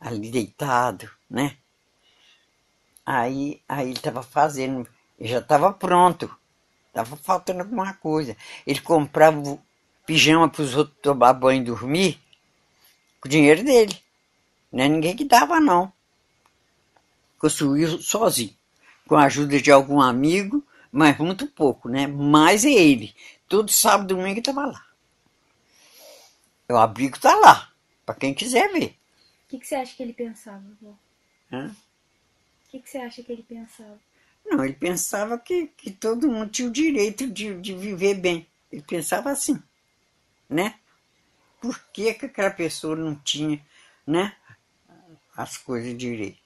ali 0.00 0.30
deitado, 0.30 1.10
né? 1.28 1.58
Aí, 3.10 3.62
aí 3.66 3.86
ele 3.86 3.96
estava 3.96 4.22
fazendo, 4.22 4.86
já 5.18 5.38
estava 5.38 5.72
pronto, 5.72 6.30
estava 6.88 7.16
faltando 7.16 7.60
alguma 7.60 7.94
coisa. 7.94 8.36
Ele 8.66 8.80
comprava 8.80 9.58
pijama 10.04 10.48
para 10.48 10.62
os 10.62 10.76
outros 10.76 10.98
tomar 11.00 11.32
banho 11.32 11.62
e 11.62 11.64
dormir 11.64 12.20
com 13.20 13.28
o 13.28 13.30
dinheiro 13.30 13.64
dele. 13.64 13.96
Não 14.70 14.84
é 14.84 14.88
ninguém 14.88 15.16
que 15.16 15.24
dava, 15.24 15.58
não 15.60 15.92
construiu 17.38 18.02
sozinho, 18.02 18.54
com 19.06 19.16
a 19.16 19.24
ajuda 19.24 19.60
de 19.60 19.70
algum 19.70 20.00
amigo, 20.00 20.62
mas 20.90 21.16
muito 21.18 21.46
pouco, 21.46 21.88
né? 21.88 22.06
Mas 22.06 22.64
é 22.64 22.70
ele. 22.70 23.14
Todo 23.48 23.70
sábado 23.70 24.12
e 24.12 24.16
domingo 24.16 24.40
estava 24.40 24.66
lá. 24.66 24.84
O 26.68 26.76
abrigo 26.76 27.16
está 27.16 27.34
lá, 27.36 27.72
para 28.04 28.16
quem 28.16 28.34
quiser 28.34 28.70
ver. 28.72 28.98
O 29.46 29.48
que, 29.48 29.58
que, 29.58 29.66
você 29.66 29.76
acha 29.76 29.96
que 29.96 30.02
ele 30.02 30.12
pensava, 30.12 30.62
avó? 30.82 30.94
Hã? 31.50 31.74
O 32.78 32.80
que, 32.80 32.84
que, 32.84 32.90
você 32.90 32.98
acha 32.98 33.22
que 33.24 33.32
ele 33.32 33.42
pensava? 33.42 33.98
Não, 34.46 34.64
ele 34.64 34.74
pensava 34.74 35.36
que, 35.36 35.66
que 35.66 35.90
todo 35.90 36.30
mundo 36.30 36.50
tinha 36.50 36.68
o 36.68 36.72
direito 36.72 37.26
de, 37.26 37.60
de 37.60 37.74
viver 37.74 38.14
bem. 38.14 38.46
Ele 38.70 38.82
pensava 38.82 39.30
assim, 39.30 39.60
né? 40.48 40.78
Por 41.60 41.76
que, 41.92 42.14
que 42.14 42.26
aquela 42.26 42.52
pessoa 42.52 42.94
não 42.94 43.16
tinha, 43.16 43.60
né? 44.06 44.36
As 45.36 45.56
coisas 45.56 45.98
direito? 45.98 46.38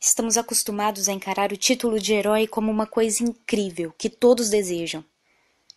Estamos 0.00 0.38
acostumados 0.38 1.06
a 1.06 1.12
encarar 1.12 1.52
o 1.52 1.56
título 1.56 2.00
de 2.00 2.14
herói 2.14 2.46
como 2.46 2.70
uma 2.70 2.86
coisa 2.86 3.22
incrível 3.22 3.92
que 3.92 4.08
todos 4.08 4.48
desejam. 4.48 5.04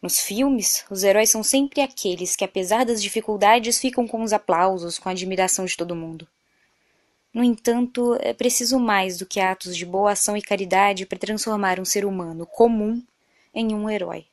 Nos 0.02 0.22
filmes, 0.22 0.86
os 0.90 1.04
heróis 1.04 1.30
são 1.30 1.44
sempre 1.44 1.82
aqueles 1.82 2.36
que, 2.36 2.46
apesar 2.46 2.86
das 2.86 3.02
dificuldades, 3.02 3.78
ficam 3.78 4.08
com 4.08 4.24
os 4.24 4.32
aplausos, 4.32 4.98
com 4.98 5.10
a 5.10 5.12
admiração 5.12 5.66
de 5.66 5.76
todo 5.76 5.96
mundo. 5.96 6.26
No 7.36 7.44
entanto, 7.44 8.16
é 8.22 8.34
preciso 8.34 8.80
mais 8.80 9.18
do 9.18 9.26
que 9.26 9.42
atos 9.42 9.76
de 9.76 9.86
boa 9.86 10.14
ação 10.14 10.38
e 10.38 10.42
caridade 10.42 11.06
para 11.06 11.20
transformar 11.20 11.82
um 11.82 11.84
ser 11.84 12.06
humano 12.06 12.46
comum 12.46 13.04
em 13.54 13.76
um 13.76 13.90
herói. 13.90 14.26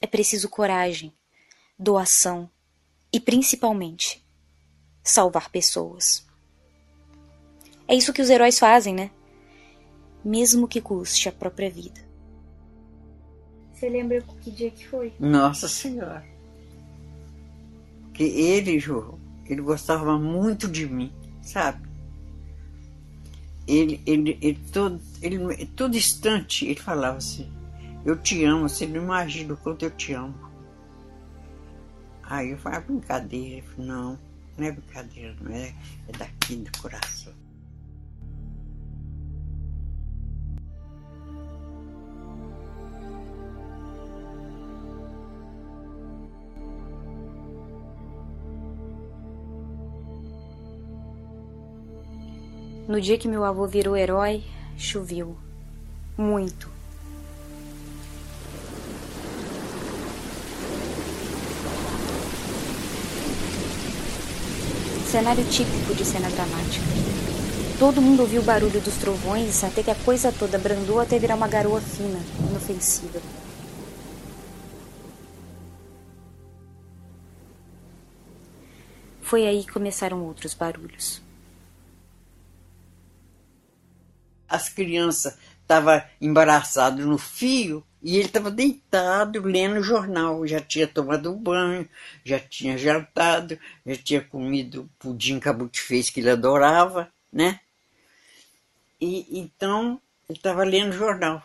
É 0.00 0.06
preciso 0.06 0.48
coragem, 0.48 1.12
doação 1.78 2.48
e, 3.12 3.20
principalmente, 3.20 4.24
salvar 5.04 5.50
pessoas. 5.50 6.26
É 7.86 7.94
isso 7.94 8.14
que 8.14 8.22
os 8.22 8.30
heróis 8.30 8.58
fazem, 8.58 8.94
né? 8.94 9.10
Mesmo 10.24 10.66
que 10.66 10.80
custe 10.80 11.28
a 11.28 11.32
própria 11.32 11.68
vida. 11.68 12.00
Você 13.74 13.90
lembra 13.90 14.22
que 14.40 14.50
dia 14.50 14.70
que 14.70 14.88
foi? 14.88 15.12
Nossa 15.20 15.68
Senhora. 15.68 16.24
Que 18.14 18.22
ele, 18.22 18.78
Ju, 18.78 19.18
ele 19.44 19.60
gostava 19.60 20.18
muito 20.18 20.66
de 20.66 20.86
mim, 20.86 21.12
sabe? 21.42 21.86
Ele, 23.66 24.00
ele, 24.06 24.38
ele, 24.40 24.58
todo, 24.72 25.00
ele, 25.20 25.66
todo 25.66 25.96
instante 25.96 26.66
ele 26.66 26.80
falava 26.80 27.18
assim, 27.18 27.50
eu 28.04 28.16
te 28.16 28.44
amo, 28.44 28.68
você 28.68 28.86
não 28.86 29.02
imagina 29.02 29.54
o 29.54 29.56
quanto 29.56 29.84
eu 29.84 29.90
te 29.90 30.12
amo. 30.12 30.34
Aí 32.22 32.50
eu 32.50 32.58
falei, 32.58 32.78
ah, 32.78 32.82
brincadeira. 32.82 33.56
Ele 33.58 33.62
falou, 33.62 33.86
não, 33.86 34.18
não 34.56 34.66
é 34.66 34.72
brincadeira, 34.72 35.36
não 35.40 35.52
é, 35.52 35.74
é 36.08 36.12
daqui 36.18 36.56
do 36.56 36.78
coração. 36.80 37.32
No 52.92 53.00
dia 53.00 53.16
que 53.16 53.26
meu 53.26 53.42
avô 53.42 53.66
virou 53.66 53.96
herói, 53.96 54.44
choveu. 54.76 55.34
Muito. 56.14 56.68
Cenário 65.10 65.42
típico 65.46 65.94
de 65.94 66.04
cena 66.04 66.28
dramática. 66.28 66.84
Todo 67.78 68.02
mundo 68.02 68.20
ouviu 68.20 68.42
o 68.42 68.44
barulho 68.44 68.78
dos 68.82 68.98
trovões 68.98 69.64
até 69.64 69.82
que 69.82 69.90
a 69.90 69.94
coisa 69.94 70.30
toda 70.30 70.58
brandou 70.58 71.00
até 71.00 71.18
virar 71.18 71.36
uma 71.36 71.48
garoa 71.48 71.80
fina, 71.80 72.20
inofensiva. 72.50 73.22
Foi 79.22 79.46
aí 79.46 79.64
que 79.64 79.72
começaram 79.72 80.22
outros 80.22 80.52
barulhos. 80.52 81.31
As 84.54 84.68
crianças 84.68 85.36
estavam 85.62 86.02
embaraçadas 86.20 87.04
no 87.06 87.18
fio 87.18 87.84
e 88.02 88.16
ele 88.16 88.26
estava 88.26 88.50
deitado 88.50 89.40
lendo 89.42 89.78
o 89.80 89.82
jornal. 89.82 90.46
Já 90.46 90.60
tinha 90.60 90.86
tomado 90.86 91.34
banho, 91.34 91.88
já 92.24 92.38
tinha 92.38 92.76
jantado, 92.76 93.58
já 93.86 93.96
tinha 93.96 94.20
comido 94.20 94.88
pudim 94.98 95.38
Buti 95.56 95.80
fez 95.80 96.10
que 96.10 96.20
ele 96.20 96.30
adorava, 96.30 97.10
né? 97.32 97.60
E 98.98 99.38
então 99.40 100.00
Ele 100.26 100.38
estava 100.38 100.64
lendo 100.64 100.94
jornal. 100.94 101.42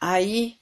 Aí, 0.00 0.56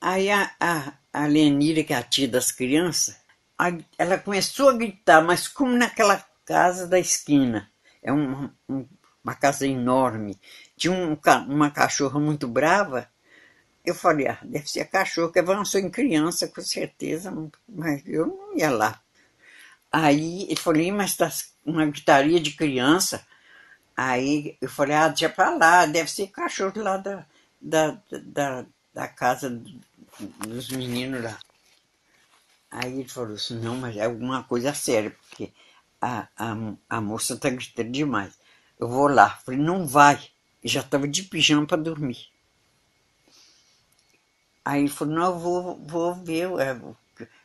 aí 0.00 0.30
a, 0.30 0.50
a, 0.60 0.94
a 1.12 1.26
Lenira, 1.26 1.84
que 1.84 1.92
é 1.92 1.96
a 1.96 2.02
tia 2.02 2.28
das 2.28 2.52
crianças, 2.52 3.16
a- 3.58 3.78
ela 3.98 4.18
começou 4.18 4.70
a 4.70 4.74
gritar, 4.76 5.22
mas 5.22 5.48
como 5.48 5.76
naquela 5.76 6.24
casa 6.44 6.86
da 6.86 6.98
esquina, 6.98 7.70
é 8.02 8.12
uma, 8.12 8.54
um- 8.68 8.86
uma 9.24 9.34
casa 9.34 9.66
enorme, 9.66 10.38
tinha 10.76 10.92
um 10.92 11.18
uma 11.48 11.70
cachorra 11.70 12.18
muito 12.18 12.48
brava, 12.48 13.08
eu 13.84 13.94
falei, 13.94 14.28
ah, 14.28 14.38
deve 14.42 14.68
ser 14.68 14.80
a 14.80 14.86
cachorra 14.86 15.32
que 15.32 15.38
avançou 15.38 15.80
em 15.80 15.90
criança, 15.90 16.48
com 16.48 16.60
certeza, 16.60 17.32
mas 17.68 18.02
eu 18.06 18.26
não 18.26 18.56
ia 18.56 18.70
lá. 18.70 19.00
Aí 19.92 20.44
ele 20.44 20.56
falou, 20.56 20.80
"Ih, 20.80 20.92
mas 20.92 21.16
tá 21.16 21.30
uma 21.64 21.86
gritaria 21.86 22.38
de 22.40 22.52
criança. 22.52 23.26
Aí 23.96 24.56
eu 24.60 24.68
falei, 24.68 24.96
ah, 24.96 25.08
deixa 25.08 25.32
lá, 25.58 25.86
deve 25.86 26.10
ser 26.10 26.28
cachorro 26.28 26.80
lá 26.82 26.96
da, 26.96 27.26
da, 27.60 27.98
da, 28.10 28.66
da 28.94 29.08
casa 29.08 29.50
dos 30.46 30.70
meninos 30.70 31.22
lá. 31.22 31.38
Aí 32.70 33.00
ele 33.00 33.08
falou 33.08 33.34
assim, 33.34 33.58
não, 33.58 33.76
mas 33.76 33.96
é 33.96 34.04
alguma 34.04 34.44
coisa 34.44 34.72
séria, 34.72 35.10
porque 35.10 35.52
a, 36.00 36.28
a, 36.36 36.56
a 36.88 37.00
moça 37.00 37.36
tá 37.36 37.50
gritando 37.50 37.90
demais. 37.90 38.38
Eu 38.80 38.88
vou 38.88 39.06
lá. 39.06 39.30
Falei, 39.44 39.60
não 39.60 39.86
vai. 39.86 40.18
E 40.64 40.68
já 40.68 40.80
estava 40.80 41.06
de 41.06 41.22
pijama 41.22 41.66
para 41.66 41.80
dormir. 41.80 42.28
Aí 44.64 44.80
ele 44.82 44.88
falou, 44.88 45.14
não, 45.14 45.24
eu 45.26 45.38
vou, 45.38 45.78
vou 45.86 46.14
ver, 46.14 46.50
é, 46.60 46.74
vou- 46.74 46.96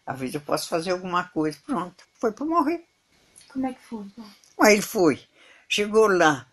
às 0.06 0.20
vezes 0.20 0.36
eu 0.36 0.42
posso 0.42 0.68
fazer 0.70 0.92
alguma 0.92 1.24
coisa. 1.26 1.58
Pronto, 1.66 2.04
foi 2.20 2.32
para 2.32 2.46
morrer. 2.46 2.84
Como 3.50 3.68
é 3.68 3.74
que 3.74 3.82
foi? 3.82 4.06
vó? 4.18 4.24
Aí 4.62 4.74
ele 4.74 4.82
foi. 4.82 5.20
Chegou 5.68 6.08
lá, 6.08 6.48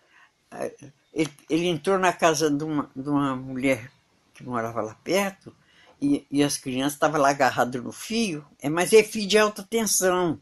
eh, 0.51 0.75
ele, 1.13 1.31
ele 1.49 1.67
entrou 1.67 1.99
na 1.99 2.13
casa 2.13 2.49
de 2.49 2.63
uma, 2.63 2.89
de 2.95 3.09
uma 3.09 3.35
mulher 3.35 3.91
que 4.33 4.43
morava 4.43 4.81
lá 4.81 4.95
perto, 5.03 5.55
e, 6.01 6.25
e 6.31 6.43
as 6.43 6.57
crianças 6.57 6.93
estavam 6.93 7.21
lá 7.21 7.29
agarradas 7.29 7.81
no 7.83 7.91
fio, 7.91 8.45
é, 8.59 8.69
mas 8.69 8.91
é 8.93 9.03
fio 9.03 9.27
de 9.27 9.37
alta 9.37 9.63
tensão. 9.63 10.39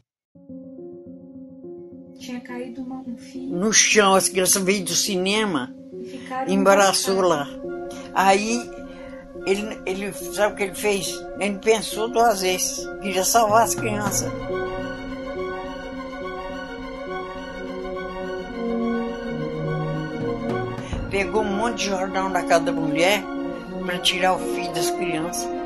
Tinha 2.22 2.38
caído 2.38 2.82
uma, 2.82 3.00
um 3.00 3.16
fio 3.16 3.50
No 3.50 3.72
chão, 3.72 4.14
as 4.14 4.28
crianças 4.28 4.62
veio 4.62 4.84
do 4.84 4.94
cinema, 4.94 5.74
e 6.46 6.54
embaraçou 6.54 7.20
lá. 7.20 7.48
Aí 8.14 8.70
ele, 9.44 9.76
ele 9.84 10.12
sabe 10.12 10.54
o 10.54 10.56
que 10.56 10.62
ele 10.62 10.74
fez? 10.76 11.20
Ele 11.40 11.58
pensou 11.58 12.08
duas 12.08 12.40
vezes, 12.42 12.88
queria 13.00 13.24
salvar 13.24 13.64
as 13.64 13.74
crianças. 13.74 14.30
Pegou 21.10 21.42
um 21.42 21.56
monte 21.56 21.78
de 21.78 21.84
jornal 21.86 22.28
na 22.28 22.44
casa 22.44 22.66
da 22.66 22.72
mulher 22.72 23.20
para 23.84 23.98
tirar 23.98 24.34
o 24.34 24.38
fio 24.38 24.72
das 24.72 24.92
crianças. 24.92 25.61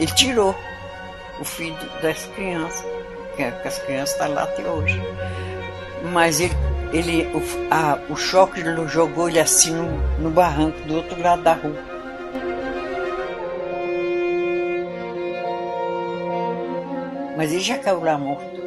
Ele 0.00 0.12
tirou 0.14 0.54
o 1.38 1.44
filho 1.44 1.76
das 2.02 2.24
crianças, 2.34 2.84
que 3.36 3.42
é- 3.42 3.62
as 3.64 3.78
crianças 3.80 4.10
estão 4.16 4.32
lá 4.34 4.42
até 4.44 4.62
hoje. 4.66 5.00
Mas 6.12 6.40
ele, 6.40 6.54
ele 6.92 7.22
o, 7.36 7.42
a- 7.70 7.98
o 8.08 8.16
choque 8.16 8.62
jogou 8.88 9.28
ele 9.28 9.38
assim 9.38 9.72
no, 9.72 9.86
no 10.18 10.30
barranco 10.30 10.80
do 10.88 10.96
outro 10.96 11.20
lado 11.22 11.42
da 11.42 11.52
rua. 11.52 11.76
Mas 17.36 17.52
ele 17.52 17.60
já 17.60 17.78
caiu 17.78 18.02
lá 18.02 18.18
morto. 18.18 18.59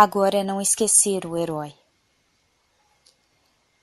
Agora 0.00 0.38
é 0.38 0.44
não 0.44 0.60
esquecer 0.60 1.26
o 1.26 1.36
herói. 1.36 1.74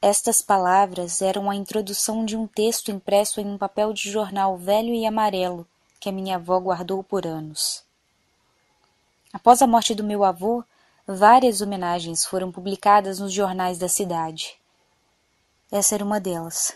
Estas 0.01 0.41
palavras 0.41 1.21
eram 1.21 1.51
a 1.51 1.55
introdução 1.57 2.23
de 2.23 2.37
um 2.37 2.47
texto 2.47 2.89
impresso 2.89 3.41
em 3.41 3.45
um 3.45 3.57
papel 3.57 3.91
de 3.91 4.09
jornal 4.09 4.55
velho 4.55 4.93
e 4.93 5.05
amarelo 5.05 5.67
que 5.99 6.07
a 6.07 6.13
minha 6.13 6.37
avó 6.37 6.57
guardou 6.57 7.03
por 7.03 7.27
anos. 7.27 7.83
Após 9.33 9.61
a 9.61 9.67
morte 9.67 9.93
do 9.93 10.05
meu 10.05 10.23
avô, 10.23 10.63
várias 11.05 11.59
homenagens 11.59 12.25
foram 12.25 12.49
publicadas 12.49 13.19
nos 13.19 13.33
jornais 13.33 13.77
da 13.77 13.89
cidade. 13.89 14.55
Essa 15.69 15.95
era 15.95 16.05
uma 16.05 16.21
delas, 16.21 16.73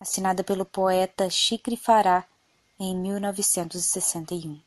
assinada 0.00 0.42
pelo 0.42 0.64
poeta 0.64 1.28
Chicre 1.28 1.76
Fará 1.76 2.24
em 2.80 2.96
1961. 2.96 4.58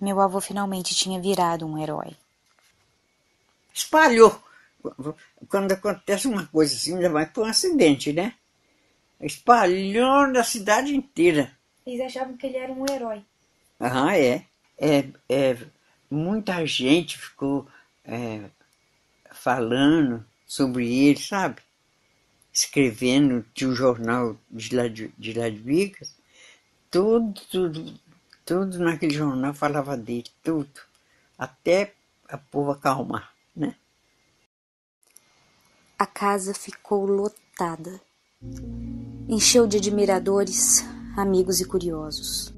Meu 0.00 0.20
avô 0.20 0.40
finalmente 0.40 0.94
tinha 0.94 1.20
virado 1.20 1.66
um 1.66 1.78
herói. 1.78 2.16
Espalhou. 3.72 4.40
Quando 5.48 5.72
acontece 5.72 6.28
uma 6.28 6.46
coisa 6.46 6.74
assim, 6.74 6.94
ainda 6.94 7.10
mais 7.10 7.30
por 7.30 7.44
um 7.44 7.48
acidente, 7.50 8.12
né? 8.12 8.34
Espalhou 9.20 10.28
na 10.28 10.44
cidade 10.44 10.94
inteira. 10.94 11.52
Eles 11.84 12.00
achavam 12.00 12.36
que 12.36 12.46
ele 12.46 12.56
era 12.56 12.72
um 12.72 12.84
herói. 12.88 13.22
Aham, 13.80 14.12
é. 14.12 14.44
é, 14.78 15.04
é 15.28 15.56
muita 16.10 16.64
gente 16.64 17.18
ficou 17.18 17.66
é, 18.04 18.42
falando 19.32 20.24
sobre 20.46 20.92
ele, 21.06 21.18
sabe? 21.18 21.60
Escrevendo, 22.52 23.44
tinha 23.54 23.70
um 23.70 23.74
jornal 23.74 24.36
de 24.50 24.74
lá 24.74 24.88
de, 24.88 25.08
de, 25.18 25.32
lá 25.32 25.48
de 25.48 25.58
Vigas, 25.58 26.14
tudo, 26.90 27.40
tudo, 27.50 27.94
tudo 28.48 28.78
naquele 28.78 29.12
jornal 29.12 29.52
falava 29.52 29.94
dele, 29.94 30.24
tudo. 30.42 30.80
Até 31.36 31.92
a 32.26 32.38
povo 32.38 32.70
acalmar, 32.70 33.30
né? 33.54 33.74
A 35.98 36.06
casa 36.06 36.54
ficou 36.54 37.04
lotada. 37.04 38.00
Encheu 39.28 39.66
de 39.66 39.76
admiradores, 39.76 40.82
amigos 41.14 41.60
e 41.60 41.66
curiosos. 41.66 42.54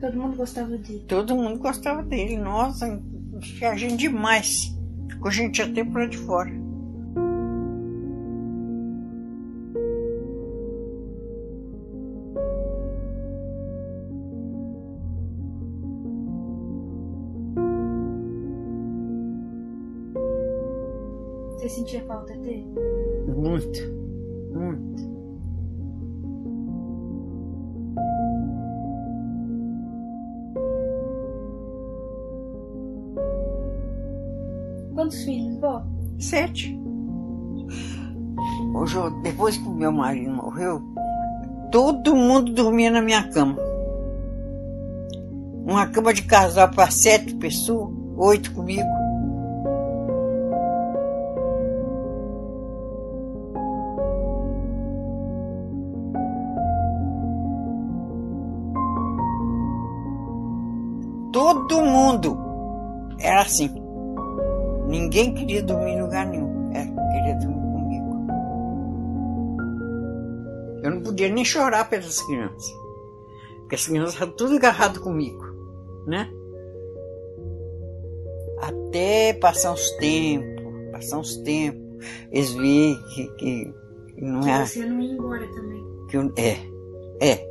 Todo 0.00 0.16
mundo 0.16 0.36
gostava 0.36 0.76
dele. 0.76 1.04
Todo 1.06 1.36
mundo 1.36 1.60
gostava 1.60 2.02
dele, 2.02 2.36
nossa, 2.36 3.00
tinha 3.40 3.76
gente 3.76 3.96
demais. 3.96 4.81
Ficou 5.22 5.30
gente 5.30 5.62
até 5.62 5.84
por 5.84 6.00
lá 6.00 6.06
de 6.06 6.18
fora. 6.18 6.61
Quantos 35.12 35.24
filhos, 35.24 35.60
vó? 35.60 35.82
Sete. 36.18 36.80
Hoje, 38.74 38.96
depois 39.22 39.58
que 39.58 39.68
meu 39.68 39.92
marido 39.92 40.30
morreu, 40.30 40.82
todo 41.70 42.16
mundo 42.16 42.52
dormia 42.52 42.90
na 42.90 43.02
minha 43.02 43.28
cama. 43.28 43.58
Uma 45.66 45.86
cama 45.86 46.14
de 46.14 46.22
casal 46.22 46.70
para 46.70 46.90
sete 46.90 47.34
pessoas, 47.34 47.90
oito 48.16 48.52
comigo. 48.54 48.88
Todo 61.30 61.80
mundo 61.82 62.38
era 63.20 63.42
assim. 63.42 63.81
Ninguém 64.92 65.32
queria 65.32 65.62
dormir 65.62 65.92
em 65.92 66.02
lugar 66.02 66.26
nenhum. 66.26 66.70
Ela 66.74 67.12
queria 67.12 67.34
dormir 67.36 67.72
comigo. 67.72 68.26
Eu 70.84 70.90
não 70.90 71.00
podia 71.00 71.30
nem 71.30 71.44
chorar 71.46 71.88
pelas 71.88 72.20
crianças. 72.20 72.70
Porque 73.60 73.74
as 73.76 73.86
crianças 73.86 74.12
estavam 74.12 74.34
tudo 74.34 74.56
agarrado 74.56 75.00
comigo, 75.00 75.42
né? 76.06 76.30
Até 78.60 79.32
passar 79.32 79.72
uns 79.72 79.90
tempos, 79.92 80.62
passar 80.92 81.18
uns 81.20 81.36
tempos, 81.38 81.80
eles 82.30 82.52
viram 82.52 83.02
que, 83.14 83.28
que, 83.36 83.74
que 84.14 84.20
não 84.20 84.40
Que 84.42 84.50
é. 84.50 84.66
você 84.66 84.84
não 84.84 85.00
ia 85.00 85.12
embora 85.14 85.46
também. 85.54 85.82
Que 86.10 86.16
eu, 86.18 86.32
é, 86.36 86.58
é, 87.26 87.48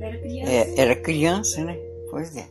Era 0.00 0.18
criança. 0.18 0.50
é, 0.50 0.80
era 0.80 0.96
criança, 0.96 1.64
né? 1.64 1.78
Pois 2.10 2.34
é. 2.38 2.46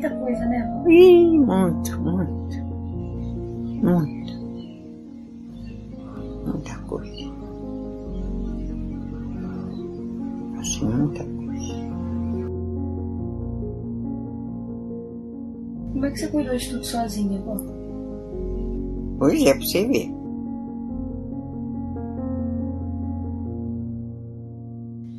Muita 0.00 0.10
coisa, 0.16 0.46
né? 0.46 0.84
Ih, 0.88 1.38
muito, 1.38 2.00
muito. 2.00 2.64
Muito. 3.82 4.40
Muita 6.46 6.74
coisa. 6.86 7.34
Assim, 10.58 10.84
muita 10.86 11.24
coisa. 11.24 11.90
Como 15.92 16.06
é 16.06 16.10
que 16.10 16.18
você 16.18 16.28
cuidou 16.28 16.56
de 16.56 16.70
tudo 16.70 16.84
sozinha, 16.84 17.40
vó? 17.42 17.56
Pois 19.18 19.42
é, 19.44 19.52
pra 19.52 19.62
você 19.62 19.86
ver. 19.86 20.10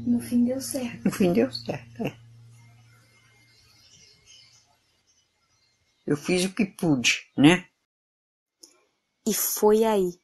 No 0.07 0.19
fim 0.19 0.43
deu 0.43 0.59
certo. 0.59 1.05
No 1.05 1.11
fim 1.11 1.33
deu 1.33 1.51
certo, 1.51 2.01
é. 2.01 2.20
Eu 6.11 6.17
fiz 6.17 6.43
o 6.43 6.53
que 6.53 6.65
pude, 6.65 7.25
né? 7.37 7.67
E 9.25 9.33
foi 9.33 9.85
aí, 9.85 10.19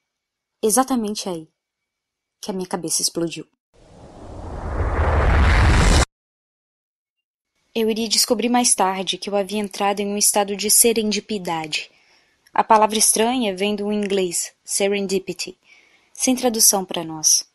exatamente 0.62 1.30
aí, 1.30 1.48
que 2.42 2.52
a 2.52 2.54
minha 2.54 2.68
cabeça 2.68 3.02
explodiu. 3.02 3.48
Eu 7.74 7.90
iria 7.90 8.10
descobrir 8.10 8.50
mais 8.50 8.76
tarde 8.76 9.18
que 9.18 9.30
eu 9.30 9.36
havia 9.38 9.62
entrado 9.62 10.02
em 10.02 10.08
um 10.08 10.18
estado 10.18 10.58
de 10.58 10.70
serendipidade. 10.70 11.90
A 12.54 12.66
palavra 12.66 12.98
estranha 12.98 13.56
vem 13.56 13.74
do 13.74 13.90
inglês 13.90 14.54
serendipity, 14.66 15.58
sem 16.12 16.36
tradução 16.36 16.84
para 16.84 17.06
nós. 17.06 17.50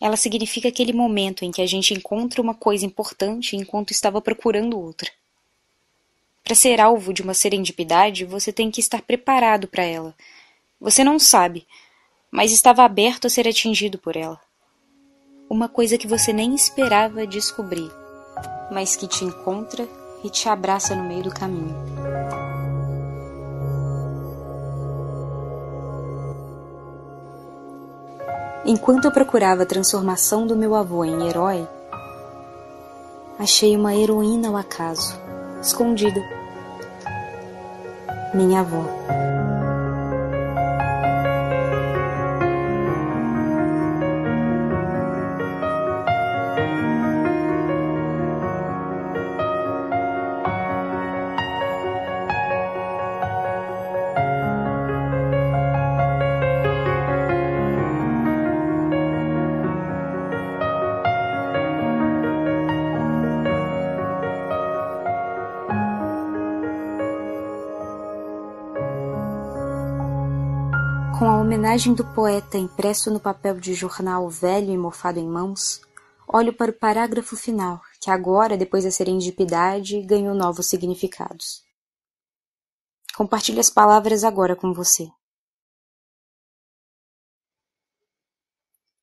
Ela 0.00 0.16
significa 0.16 0.66
aquele 0.66 0.92
momento 0.92 1.44
em 1.44 1.52
que 1.52 1.62
a 1.62 1.66
gente 1.66 1.94
encontra 1.94 2.42
uma 2.42 2.56
coisa 2.56 2.84
importante 2.84 3.54
enquanto 3.54 3.92
estava 3.92 4.20
procurando 4.20 4.76
outra. 4.76 5.08
Para 6.44 6.54
ser 6.54 6.78
alvo 6.78 7.14
de 7.14 7.22
uma 7.22 7.32
serendipidade, 7.32 8.26
você 8.26 8.52
tem 8.52 8.70
que 8.70 8.78
estar 8.78 9.00
preparado 9.00 9.66
para 9.66 9.82
ela. 9.82 10.14
Você 10.78 11.02
não 11.02 11.18
sabe, 11.18 11.66
mas 12.30 12.52
estava 12.52 12.84
aberto 12.84 13.26
a 13.26 13.30
ser 13.30 13.48
atingido 13.48 13.96
por 13.96 14.14
ela. 14.14 14.38
Uma 15.48 15.70
coisa 15.70 15.96
que 15.96 16.06
você 16.06 16.34
nem 16.34 16.54
esperava 16.54 17.26
descobrir, 17.26 17.90
mas 18.70 18.94
que 18.94 19.08
te 19.08 19.24
encontra 19.24 19.88
e 20.22 20.28
te 20.28 20.46
abraça 20.46 20.94
no 20.94 21.04
meio 21.04 21.22
do 21.22 21.30
caminho. 21.30 21.74
Enquanto 28.66 29.06
eu 29.06 29.12
procurava 29.12 29.62
a 29.62 29.66
transformação 29.66 30.46
do 30.46 30.54
meu 30.54 30.74
avô 30.74 31.06
em 31.06 31.26
herói, 31.26 31.66
achei 33.38 33.74
uma 33.74 33.94
heroína 33.94 34.48
ao 34.48 34.56
acaso, 34.58 35.18
escondida. 35.62 36.33
Minha 38.34 38.60
avó. 38.60 39.43
Com 71.16 71.30
a 71.30 71.40
homenagem 71.40 71.94
do 71.94 72.04
poeta 72.04 72.58
impresso 72.58 73.08
no 73.08 73.20
papel 73.20 73.60
de 73.60 73.72
jornal 73.72 74.28
velho 74.28 74.72
e 74.72 74.76
mofado 74.76 75.20
em 75.20 75.28
mãos, 75.28 75.80
olho 76.26 76.52
para 76.52 76.72
o 76.72 76.74
parágrafo 76.74 77.36
final, 77.36 77.80
que 78.00 78.10
agora, 78.10 78.56
depois 78.56 78.82
da 78.82 78.90
serendipidade, 78.90 80.02
ganhou 80.02 80.34
novos 80.34 80.66
significados. 80.66 81.62
Compartilho 83.16 83.60
as 83.60 83.70
palavras 83.70 84.24
agora 84.24 84.56
com 84.56 84.74
você. 84.74 85.08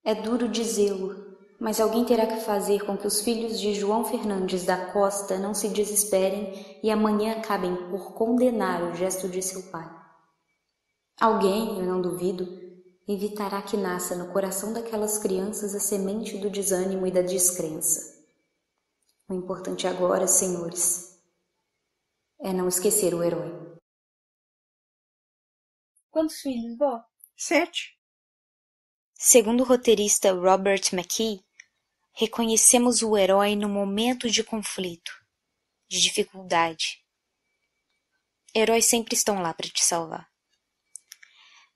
É 0.04 0.14
duro 0.14 0.50
dizê-lo, 0.50 1.16
mas 1.58 1.80
alguém 1.80 2.04
terá 2.04 2.28
que 2.28 2.42
fazer 2.42 2.86
com 2.86 2.98
que 2.98 3.08
os 3.08 3.22
filhos 3.22 3.58
de 3.58 3.74
João 3.74 4.04
Fernandes 4.04 4.66
da 4.66 4.92
Costa 4.92 5.40
não 5.40 5.54
se 5.54 5.70
desesperem 5.70 6.78
e 6.84 6.92
amanhã 6.92 7.38
acabem 7.38 7.74
por 7.90 8.14
condenar 8.16 8.84
o 8.84 8.96
gesto 8.96 9.30
de 9.30 9.42
seu 9.42 9.72
pai. 9.72 10.01
Alguém, 11.22 11.78
eu 11.78 11.86
não 11.86 12.02
duvido, 12.02 12.48
evitará 13.08 13.62
que 13.62 13.78
nasça 13.78 14.16
no 14.16 14.34
coração 14.34 14.74
daquelas 14.74 15.20
crianças 15.20 15.76
a 15.76 15.80
semente 15.80 16.36
do 16.40 16.50
desânimo 16.50 17.06
e 17.06 17.12
da 17.12 17.22
descrença. 17.22 18.26
O 19.30 19.36
importante 19.36 19.86
agora, 19.86 20.26
senhores, 20.26 21.22
é 22.40 22.52
não 22.52 22.68
esquecer 22.68 23.14
o 23.14 23.22
herói. 23.22 23.52
Quantos 26.10 26.42
filhos, 26.42 26.76
vó? 26.76 27.06
Sete. 27.38 27.96
Segundo 29.14 29.62
o 29.62 29.68
roteirista 29.68 30.34
Robert 30.34 30.90
McKee, 30.92 31.46
reconhecemos 32.14 33.04
o 33.04 33.16
herói 33.16 33.56
no 33.56 33.70
momento 33.70 34.28
de 34.28 34.44
conflito, 34.44 35.12
de 35.88 36.02
dificuldade. 36.02 37.06
Heróis 38.56 38.86
sempre 38.86 39.14
estão 39.14 39.40
lá 39.40 39.54
para 39.54 39.70
te 39.70 39.84
salvar. 39.84 40.31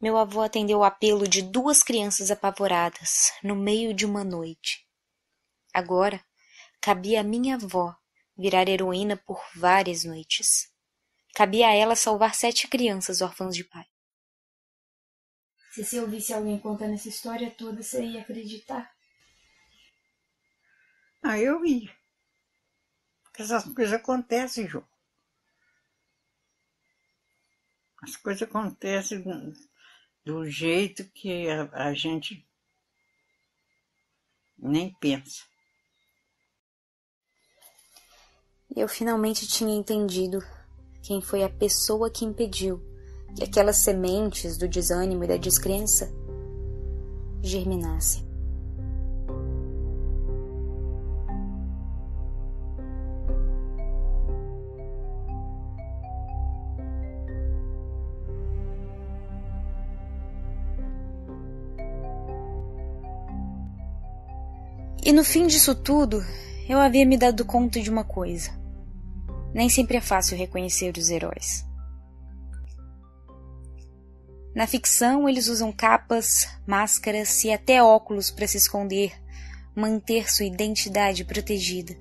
Meu 0.02 0.18
avô 0.18 0.42
atendeu 0.42 0.80
o 0.80 0.84
apelo 0.84 1.28
de 1.28 1.42
duas 1.42 1.82
crianças 1.82 2.30
apavoradas 2.30 3.32
no 3.42 3.56
meio 3.56 3.94
de 3.94 4.06
uma 4.06 4.24
noite. 4.24 4.86
Agora, 5.74 6.24
cabia 6.82 7.22
à 7.22 7.24
minha 7.24 7.56
avó 7.56 7.96
virar 8.38 8.68
heroína 8.68 9.16
por 9.16 9.42
várias 9.56 10.04
noites. 10.04 10.70
Cabia 11.34 11.68
a 11.68 11.74
ela 11.74 11.96
salvar 11.96 12.36
sete 12.36 12.68
crianças 12.68 13.22
órfãs 13.22 13.56
de 13.56 13.64
pai. 13.64 13.86
Se 15.72 15.84
você 15.84 16.00
ouvisse 16.00 16.34
alguém 16.34 16.60
contando 16.60 16.94
essa 16.94 17.10
história 17.10 17.52
toda, 17.52 17.82
você 17.84 18.04
ia 18.06 18.22
acreditar? 18.22 18.94
Ah, 21.22 21.38
eu 21.40 21.66
ia. 21.66 21.94
Porque 23.24 23.42
essas 23.42 23.66
coisas 23.74 23.94
acontecem, 23.94 24.68
João. 24.68 24.88
As 28.02 28.16
coisas 28.16 28.44
acontecem 28.44 29.24
do 30.26 30.50
jeito 30.50 31.06
que 31.14 31.48
a, 31.48 31.70
a 31.72 31.94
gente 31.94 32.46
nem 34.58 34.94
pensa. 35.00 35.44
Eu 38.76 38.90
finalmente 38.90 39.48
tinha 39.48 39.74
entendido 39.74 40.40
quem 41.04 41.22
foi 41.22 41.44
a 41.44 41.50
pessoa 41.50 42.10
que 42.10 42.26
impediu 42.26 42.82
que 43.36 43.44
aquelas 43.44 43.78
sementes 43.78 44.58
do 44.58 44.68
desânimo 44.68 45.24
e 45.24 45.28
da 45.28 45.38
descrença 45.38 46.10
germinassem. 47.44 48.25
No 65.16 65.24
fim 65.24 65.48
disso 65.48 65.74
tudo, 65.74 66.22
eu 66.68 66.78
havia 66.78 67.06
me 67.06 67.18
dado 67.18 67.46
conta 67.46 67.80
de 67.80 67.90
uma 67.90 68.04
coisa. 68.04 68.52
nem 69.54 69.70
sempre 69.70 69.96
é 69.96 70.02
fácil 70.02 70.38
reconhecer 70.38 70.98
os 70.98 71.10
heróis. 71.10 71.66
Na 74.54 74.68
ficção, 74.68 75.30
eles 75.30 75.48
usam 75.48 75.72
capas, 75.72 76.46
máscaras 76.68 77.46
e 77.46 77.52
até 77.52 77.82
óculos 77.82 78.30
para 78.30 78.46
se 78.46 78.58
esconder, 78.58 79.14
manter 79.74 80.30
sua 80.30 80.46
identidade 80.46 81.24
protegida. 81.24 81.96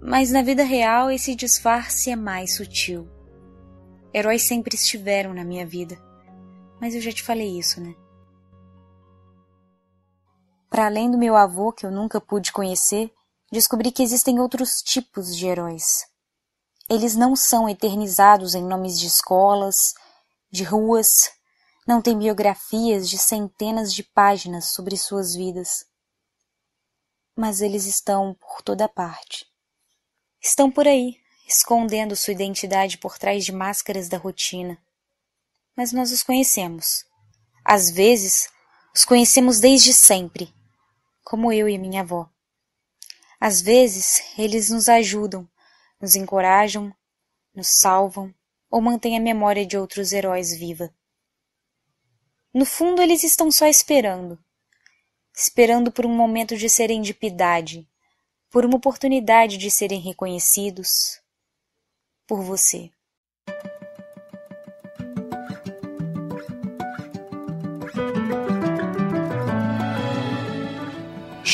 Mas 0.00 0.30
na 0.30 0.42
vida 0.42 0.62
real, 0.62 1.10
esse 1.10 1.34
disfarce 1.34 2.10
é 2.12 2.16
mais 2.16 2.54
sutil. 2.54 3.08
Heróis 4.14 4.44
sempre 4.44 4.76
estiveram 4.76 5.34
na 5.34 5.42
minha 5.42 5.66
vida, 5.66 6.00
mas 6.80 6.94
eu 6.94 7.00
já 7.00 7.10
te 7.10 7.24
falei 7.24 7.58
isso, 7.58 7.80
né? 7.80 7.92
Para 10.74 10.86
além 10.86 11.08
do 11.08 11.16
meu 11.16 11.36
avô, 11.36 11.72
que 11.72 11.86
eu 11.86 11.90
nunca 11.92 12.20
pude 12.20 12.50
conhecer, 12.50 13.14
descobri 13.52 13.92
que 13.92 14.02
existem 14.02 14.40
outros 14.40 14.82
tipos 14.82 15.36
de 15.36 15.46
heróis. 15.46 16.04
Eles 16.90 17.14
não 17.14 17.36
são 17.36 17.68
eternizados 17.68 18.56
em 18.56 18.64
nomes 18.64 18.98
de 18.98 19.06
escolas, 19.06 19.94
de 20.50 20.64
ruas, 20.64 21.30
não 21.86 22.02
têm 22.02 22.18
biografias 22.18 23.08
de 23.08 23.18
centenas 23.18 23.94
de 23.94 24.02
páginas 24.02 24.72
sobre 24.72 24.96
suas 24.96 25.32
vidas. 25.32 25.86
Mas 27.36 27.60
eles 27.60 27.86
estão 27.86 28.34
por 28.34 28.60
toda 28.60 28.88
parte. 28.88 29.46
Estão 30.42 30.72
por 30.72 30.88
aí, 30.88 31.14
escondendo 31.46 32.16
sua 32.16 32.32
identidade 32.32 32.98
por 32.98 33.16
trás 33.16 33.44
de 33.44 33.52
máscaras 33.52 34.08
da 34.08 34.18
rotina. 34.18 34.76
Mas 35.76 35.92
nós 35.92 36.10
os 36.10 36.24
conhecemos. 36.24 37.04
Às 37.64 37.92
vezes, 37.92 38.48
os 38.92 39.04
conhecemos 39.04 39.60
desde 39.60 39.94
sempre, 39.94 40.52
como 41.24 41.50
eu 41.50 41.68
e 41.68 41.78
minha 41.78 42.02
avó. 42.02 42.28
Às 43.40 43.60
vezes, 43.60 44.22
eles 44.38 44.70
nos 44.70 44.88
ajudam, 44.88 45.48
nos 46.00 46.14
encorajam, 46.14 46.94
nos 47.54 47.68
salvam 47.68 48.32
ou 48.70 48.80
mantêm 48.80 49.16
a 49.16 49.20
memória 49.20 49.64
de 49.64 49.76
outros 49.76 50.12
heróis 50.12 50.54
viva. 50.54 50.94
No 52.52 52.64
fundo, 52.64 53.02
eles 53.02 53.24
estão 53.24 53.50
só 53.50 53.66
esperando. 53.66 54.38
Esperando 55.34 55.90
por 55.90 56.06
um 56.06 56.14
momento 56.14 56.56
de 56.56 56.68
serendipidade, 56.68 57.88
por 58.50 58.64
uma 58.64 58.76
oportunidade 58.76 59.58
de 59.58 59.70
serem 59.70 60.00
reconhecidos 60.00 61.20
por 62.26 62.42
você. 62.42 62.90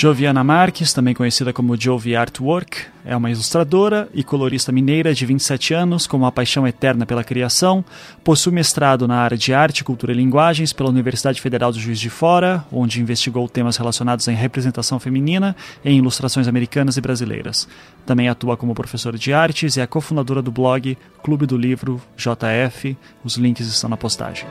Joviana 0.01 0.43
Marques, 0.43 0.95
também 0.95 1.13
conhecida 1.13 1.53
como 1.53 1.79
Jovi 1.79 2.17
Artwork, 2.17 2.87
é 3.05 3.15
uma 3.15 3.31
ilustradora 3.31 4.09
e 4.15 4.25
colorista 4.25 4.73
mineira 4.73 5.13
de 5.13 5.27
27 5.27 5.75
anos 5.75 6.07
com 6.07 6.17
uma 6.17 6.33
paixão 6.33 6.67
eterna 6.67 7.05
pela 7.05 7.23
criação. 7.23 7.85
Possui 8.25 8.51
mestrado 8.51 9.07
na 9.07 9.19
área 9.19 9.37
de 9.37 9.53
arte, 9.53 9.85
cultura 9.85 10.11
e 10.11 10.17
linguagens 10.17 10.73
pela 10.73 10.89
Universidade 10.89 11.39
Federal 11.39 11.71
do 11.71 11.79
Juiz 11.79 12.01
de 12.01 12.09
Fora, 12.09 12.65
onde 12.73 12.99
investigou 12.99 13.47
temas 13.47 13.77
relacionados 13.77 14.27
em 14.27 14.35
representação 14.35 14.99
feminina 14.99 15.55
em 15.85 15.99
ilustrações 15.99 16.49
americanas 16.49 16.97
e 16.97 17.01
brasileiras. 17.03 17.69
Também 18.07 18.27
atua 18.27 18.57
como 18.57 18.75
professora 18.75 19.19
de 19.19 19.35
artes 19.35 19.77
e 19.77 19.83
é 19.83 19.87
cofundadora 19.87 20.41
do 20.41 20.51
blog 20.51 20.97
Clube 21.23 21.45
do 21.45 21.59
Livro 21.59 22.01
JF. 22.17 22.97
Os 23.23 23.37
links 23.37 23.67
estão 23.67 23.91
na 23.91 23.99
postagem. 23.99 24.47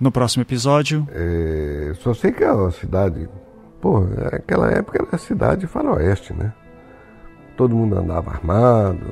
No 0.00 0.10
próximo 0.10 0.42
episódio. 0.42 1.06
É, 1.12 1.92
só 1.96 2.14
sei 2.14 2.32
que 2.32 2.42
é 2.42 2.50
uma 2.50 2.70
cidade. 2.70 3.28
Pô, 3.82 4.02
aquela 4.32 4.70
época 4.70 5.02
era 5.02 5.14
a 5.14 5.18
cidade 5.18 5.66
faroeste, 5.66 6.32
né? 6.32 6.54
Todo 7.54 7.76
mundo 7.76 7.98
andava 7.98 8.30
armado. 8.30 9.06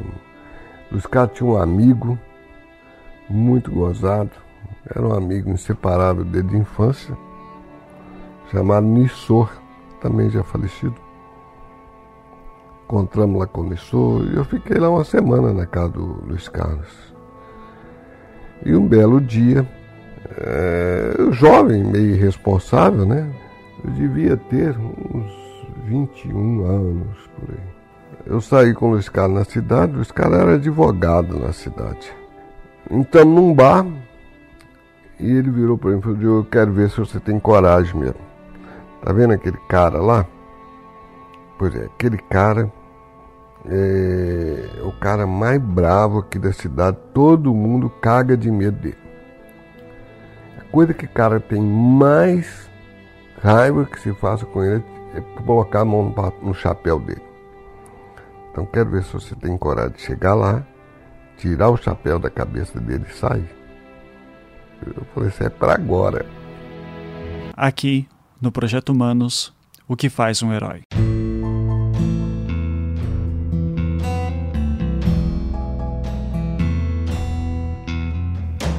Os 0.91 1.05
caras 1.05 1.33
tinham 1.35 1.53
um 1.53 1.59
amigo 1.59 2.19
muito 3.29 3.71
gozado. 3.71 4.31
Era 4.89 5.07
um 5.07 5.13
amigo 5.13 5.51
inseparável 5.51 6.25
desde 6.25 6.57
a 6.57 6.59
infância, 6.59 7.15
chamado 8.51 8.87
Nissor, 8.87 9.51
também 10.01 10.31
já 10.31 10.43
falecido. 10.43 10.97
Encontramos 12.85 13.39
lá 13.39 13.47
com 13.47 13.61
o 13.61 13.69
Nissor 13.69 14.25
e 14.25 14.37
eu 14.37 14.45
fiquei 14.47 14.79
lá 14.79 14.89
uma 14.89 15.05
semana 15.05 15.53
na 15.53 15.67
casa 15.67 15.91
do 15.91 16.25
Luiz 16.27 16.49
Carlos. 16.49 17.15
E 18.65 18.75
um 18.75 18.87
belo 18.89 19.21
dia, 19.21 19.69
é, 20.37 21.33
jovem, 21.33 21.85
meio 21.85 22.15
irresponsável, 22.15 23.07
né? 23.07 23.29
Eu 23.85 23.91
devia 23.93 24.37
ter 24.37 24.77
uns 24.79 25.33
21 25.87 26.65
anos 26.65 27.31
por 27.37 27.51
aí. 27.51 27.79
Eu 28.27 28.41
saí 28.41 28.75
com 28.75 28.87
o 28.87 28.91
Luiz 28.91 29.09
Carlos 29.09 29.39
na 29.39 29.45
cidade, 29.45 29.93
o 29.93 29.97
Luiz 29.97 30.11
Carlos 30.11 30.39
era 30.39 30.55
advogado 30.55 31.39
na 31.39 31.53
cidade. 31.53 32.13
Então, 32.91 33.25
num 33.25 33.55
bar, 33.55 33.87
e 35.19 35.31
ele 35.31 35.51
virou 35.51 35.79
para 35.79 35.91
mim 35.91 35.99
e 35.99 36.03
falou: 36.03 36.21
Eu 36.21 36.45
quero 36.45 36.73
ver 36.73 36.91
se 36.91 36.99
você 36.99 37.19
tem 37.21 37.39
coragem 37.39 37.95
mesmo. 37.99 38.29
Tá 39.03 39.13
vendo 39.13 39.33
aquele 39.33 39.59
cara 39.69 40.01
lá? 40.01 40.27
Pois 41.59 41.75
é, 41.75 41.87
aquele 41.87 42.19
cara 42.19 42.71
é 43.67 44.83
o 44.85 44.93
cara 44.93 45.27
mais 45.27 45.61
bravo 45.61 46.19
aqui 46.19 46.39
da 46.39 46.53
cidade, 46.53 46.97
todo 47.13 47.53
mundo 47.53 47.91
caga 48.01 48.37
de 48.37 48.51
medo 48.51 48.79
dele 48.79 49.08
coisa 50.71 50.95
que 50.95 51.05
o 51.05 51.09
cara 51.09 51.41
tem 51.41 51.61
mais 51.61 52.69
raiva 53.43 53.85
que 53.85 54.01
se 54.01 54.13
faça 54.15 54.45
com 54.47 54.63
ele 54.63 54.85
é 55.15 55.21
colocar 55.43 55.81
a 55.81 55.85
mão 55.85 56.15
no, 56.43 56.55
chapéu 56.55 56.99
dele. 56.99 57.23
Então 58.51 58.67
quero 58.67 58.91
ver 58.91 59.05
se 59.05 59.13
você 59.13 59.35
tem 59.35 59.57
coragem 59.57 59.93
de 59.93 60.03
chegar 60.03 60.35
lá, 60.35 60.67
tirar 61.37 61.71
o 61.71 61.77
chapéu 61.77 62.19
da 62.19 62.31
cabeça 62.31 62.79
dele 62.81 63.05
e 63.09 63.13
sair. 63.13 63.49
Eu 64.87 65.05
falei, 65.15 65.29
isso 65.29 65.43
é 65.43 65.49
para 65.49 65.75
agora. 65.75 66.25
Aqui, 67.57 68.09
no 68.41 68.53
Projeto 68.53 68.91
Humanos, 68.91 69.53
o 69.87 69.97
que 69.97 70.09
faz 70.09 70.43
um 70.43 70.53
herói. 70.53 70.83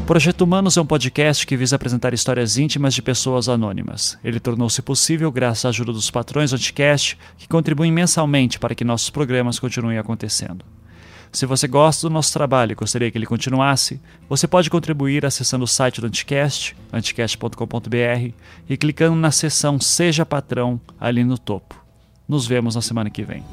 Projeto 0.10 0.42
Humanos 0.42 0.76
é 0.76 0.82
um 0.82 0.88
podcast 0.88 1.46
que 1.46 1.56
visa 1.56 1.76
apresentar 1.76 2.16
histórias 2.16 2.58
íntimas 2.58 2.96
de 2.96 3.02
pessoas 3.04 3.48
anônimas. 3.48 4.18
Ele 4.24 4.40
tornou-se 4.40 4.82
possível 4.82 5.32
graças 5.32 5.66
à 5.66 5.70
ajuda 5.70 5.94
dos 5.94 6.10
patrões 6.10 6.50
do 6.50 6.56
Anticast, 6.56 7.16
que 7.38 7.48
contribuem 7.48 7.92
mensalmente 7.92 8.58
para 8.58 8.74
que 8.74 8.84
nossos 8.84 9.12
programas 9.12 9.60
continuem 9.60 10.00
acontecendo. 10.00 10.66
Se 11.32 11.46
você 11.46 11.68
gosta 11.68 12.10
do 12.10 12.12
nosso 12.12 12.34
trabalho 12.34 12.72
e 12.72 12.76
gostaria 12.76 13.12
que 13.12 13.20
ele 13.20 13.28
continuasse, 13.28 14.02
você 14.28 14.48
pode 14.48 14.68
contribuir 14.72 15.28
acessando 15.28 15.66
o 15.66 15.68
site 15.68 16.02
do 16.02 16.08
Anticast, 16.08 16.76
anticast.com.br, 16.92 18.34
e 18.68 18.78
clicando 18.78 19.16
na 19.16 19.30
seção 19.30 19.80
Seja 19.80 20.26
Patrão 20.26 20.82
ali 21.00 21.24
no 21.24 21.38
topo. 21.38 21.76
Nos 22.28 22.48
vemos 22.48 22.74
na 22.74 22.82
semana 22.82 23.12
que 23.12 23.22
vem. 23.22 23.44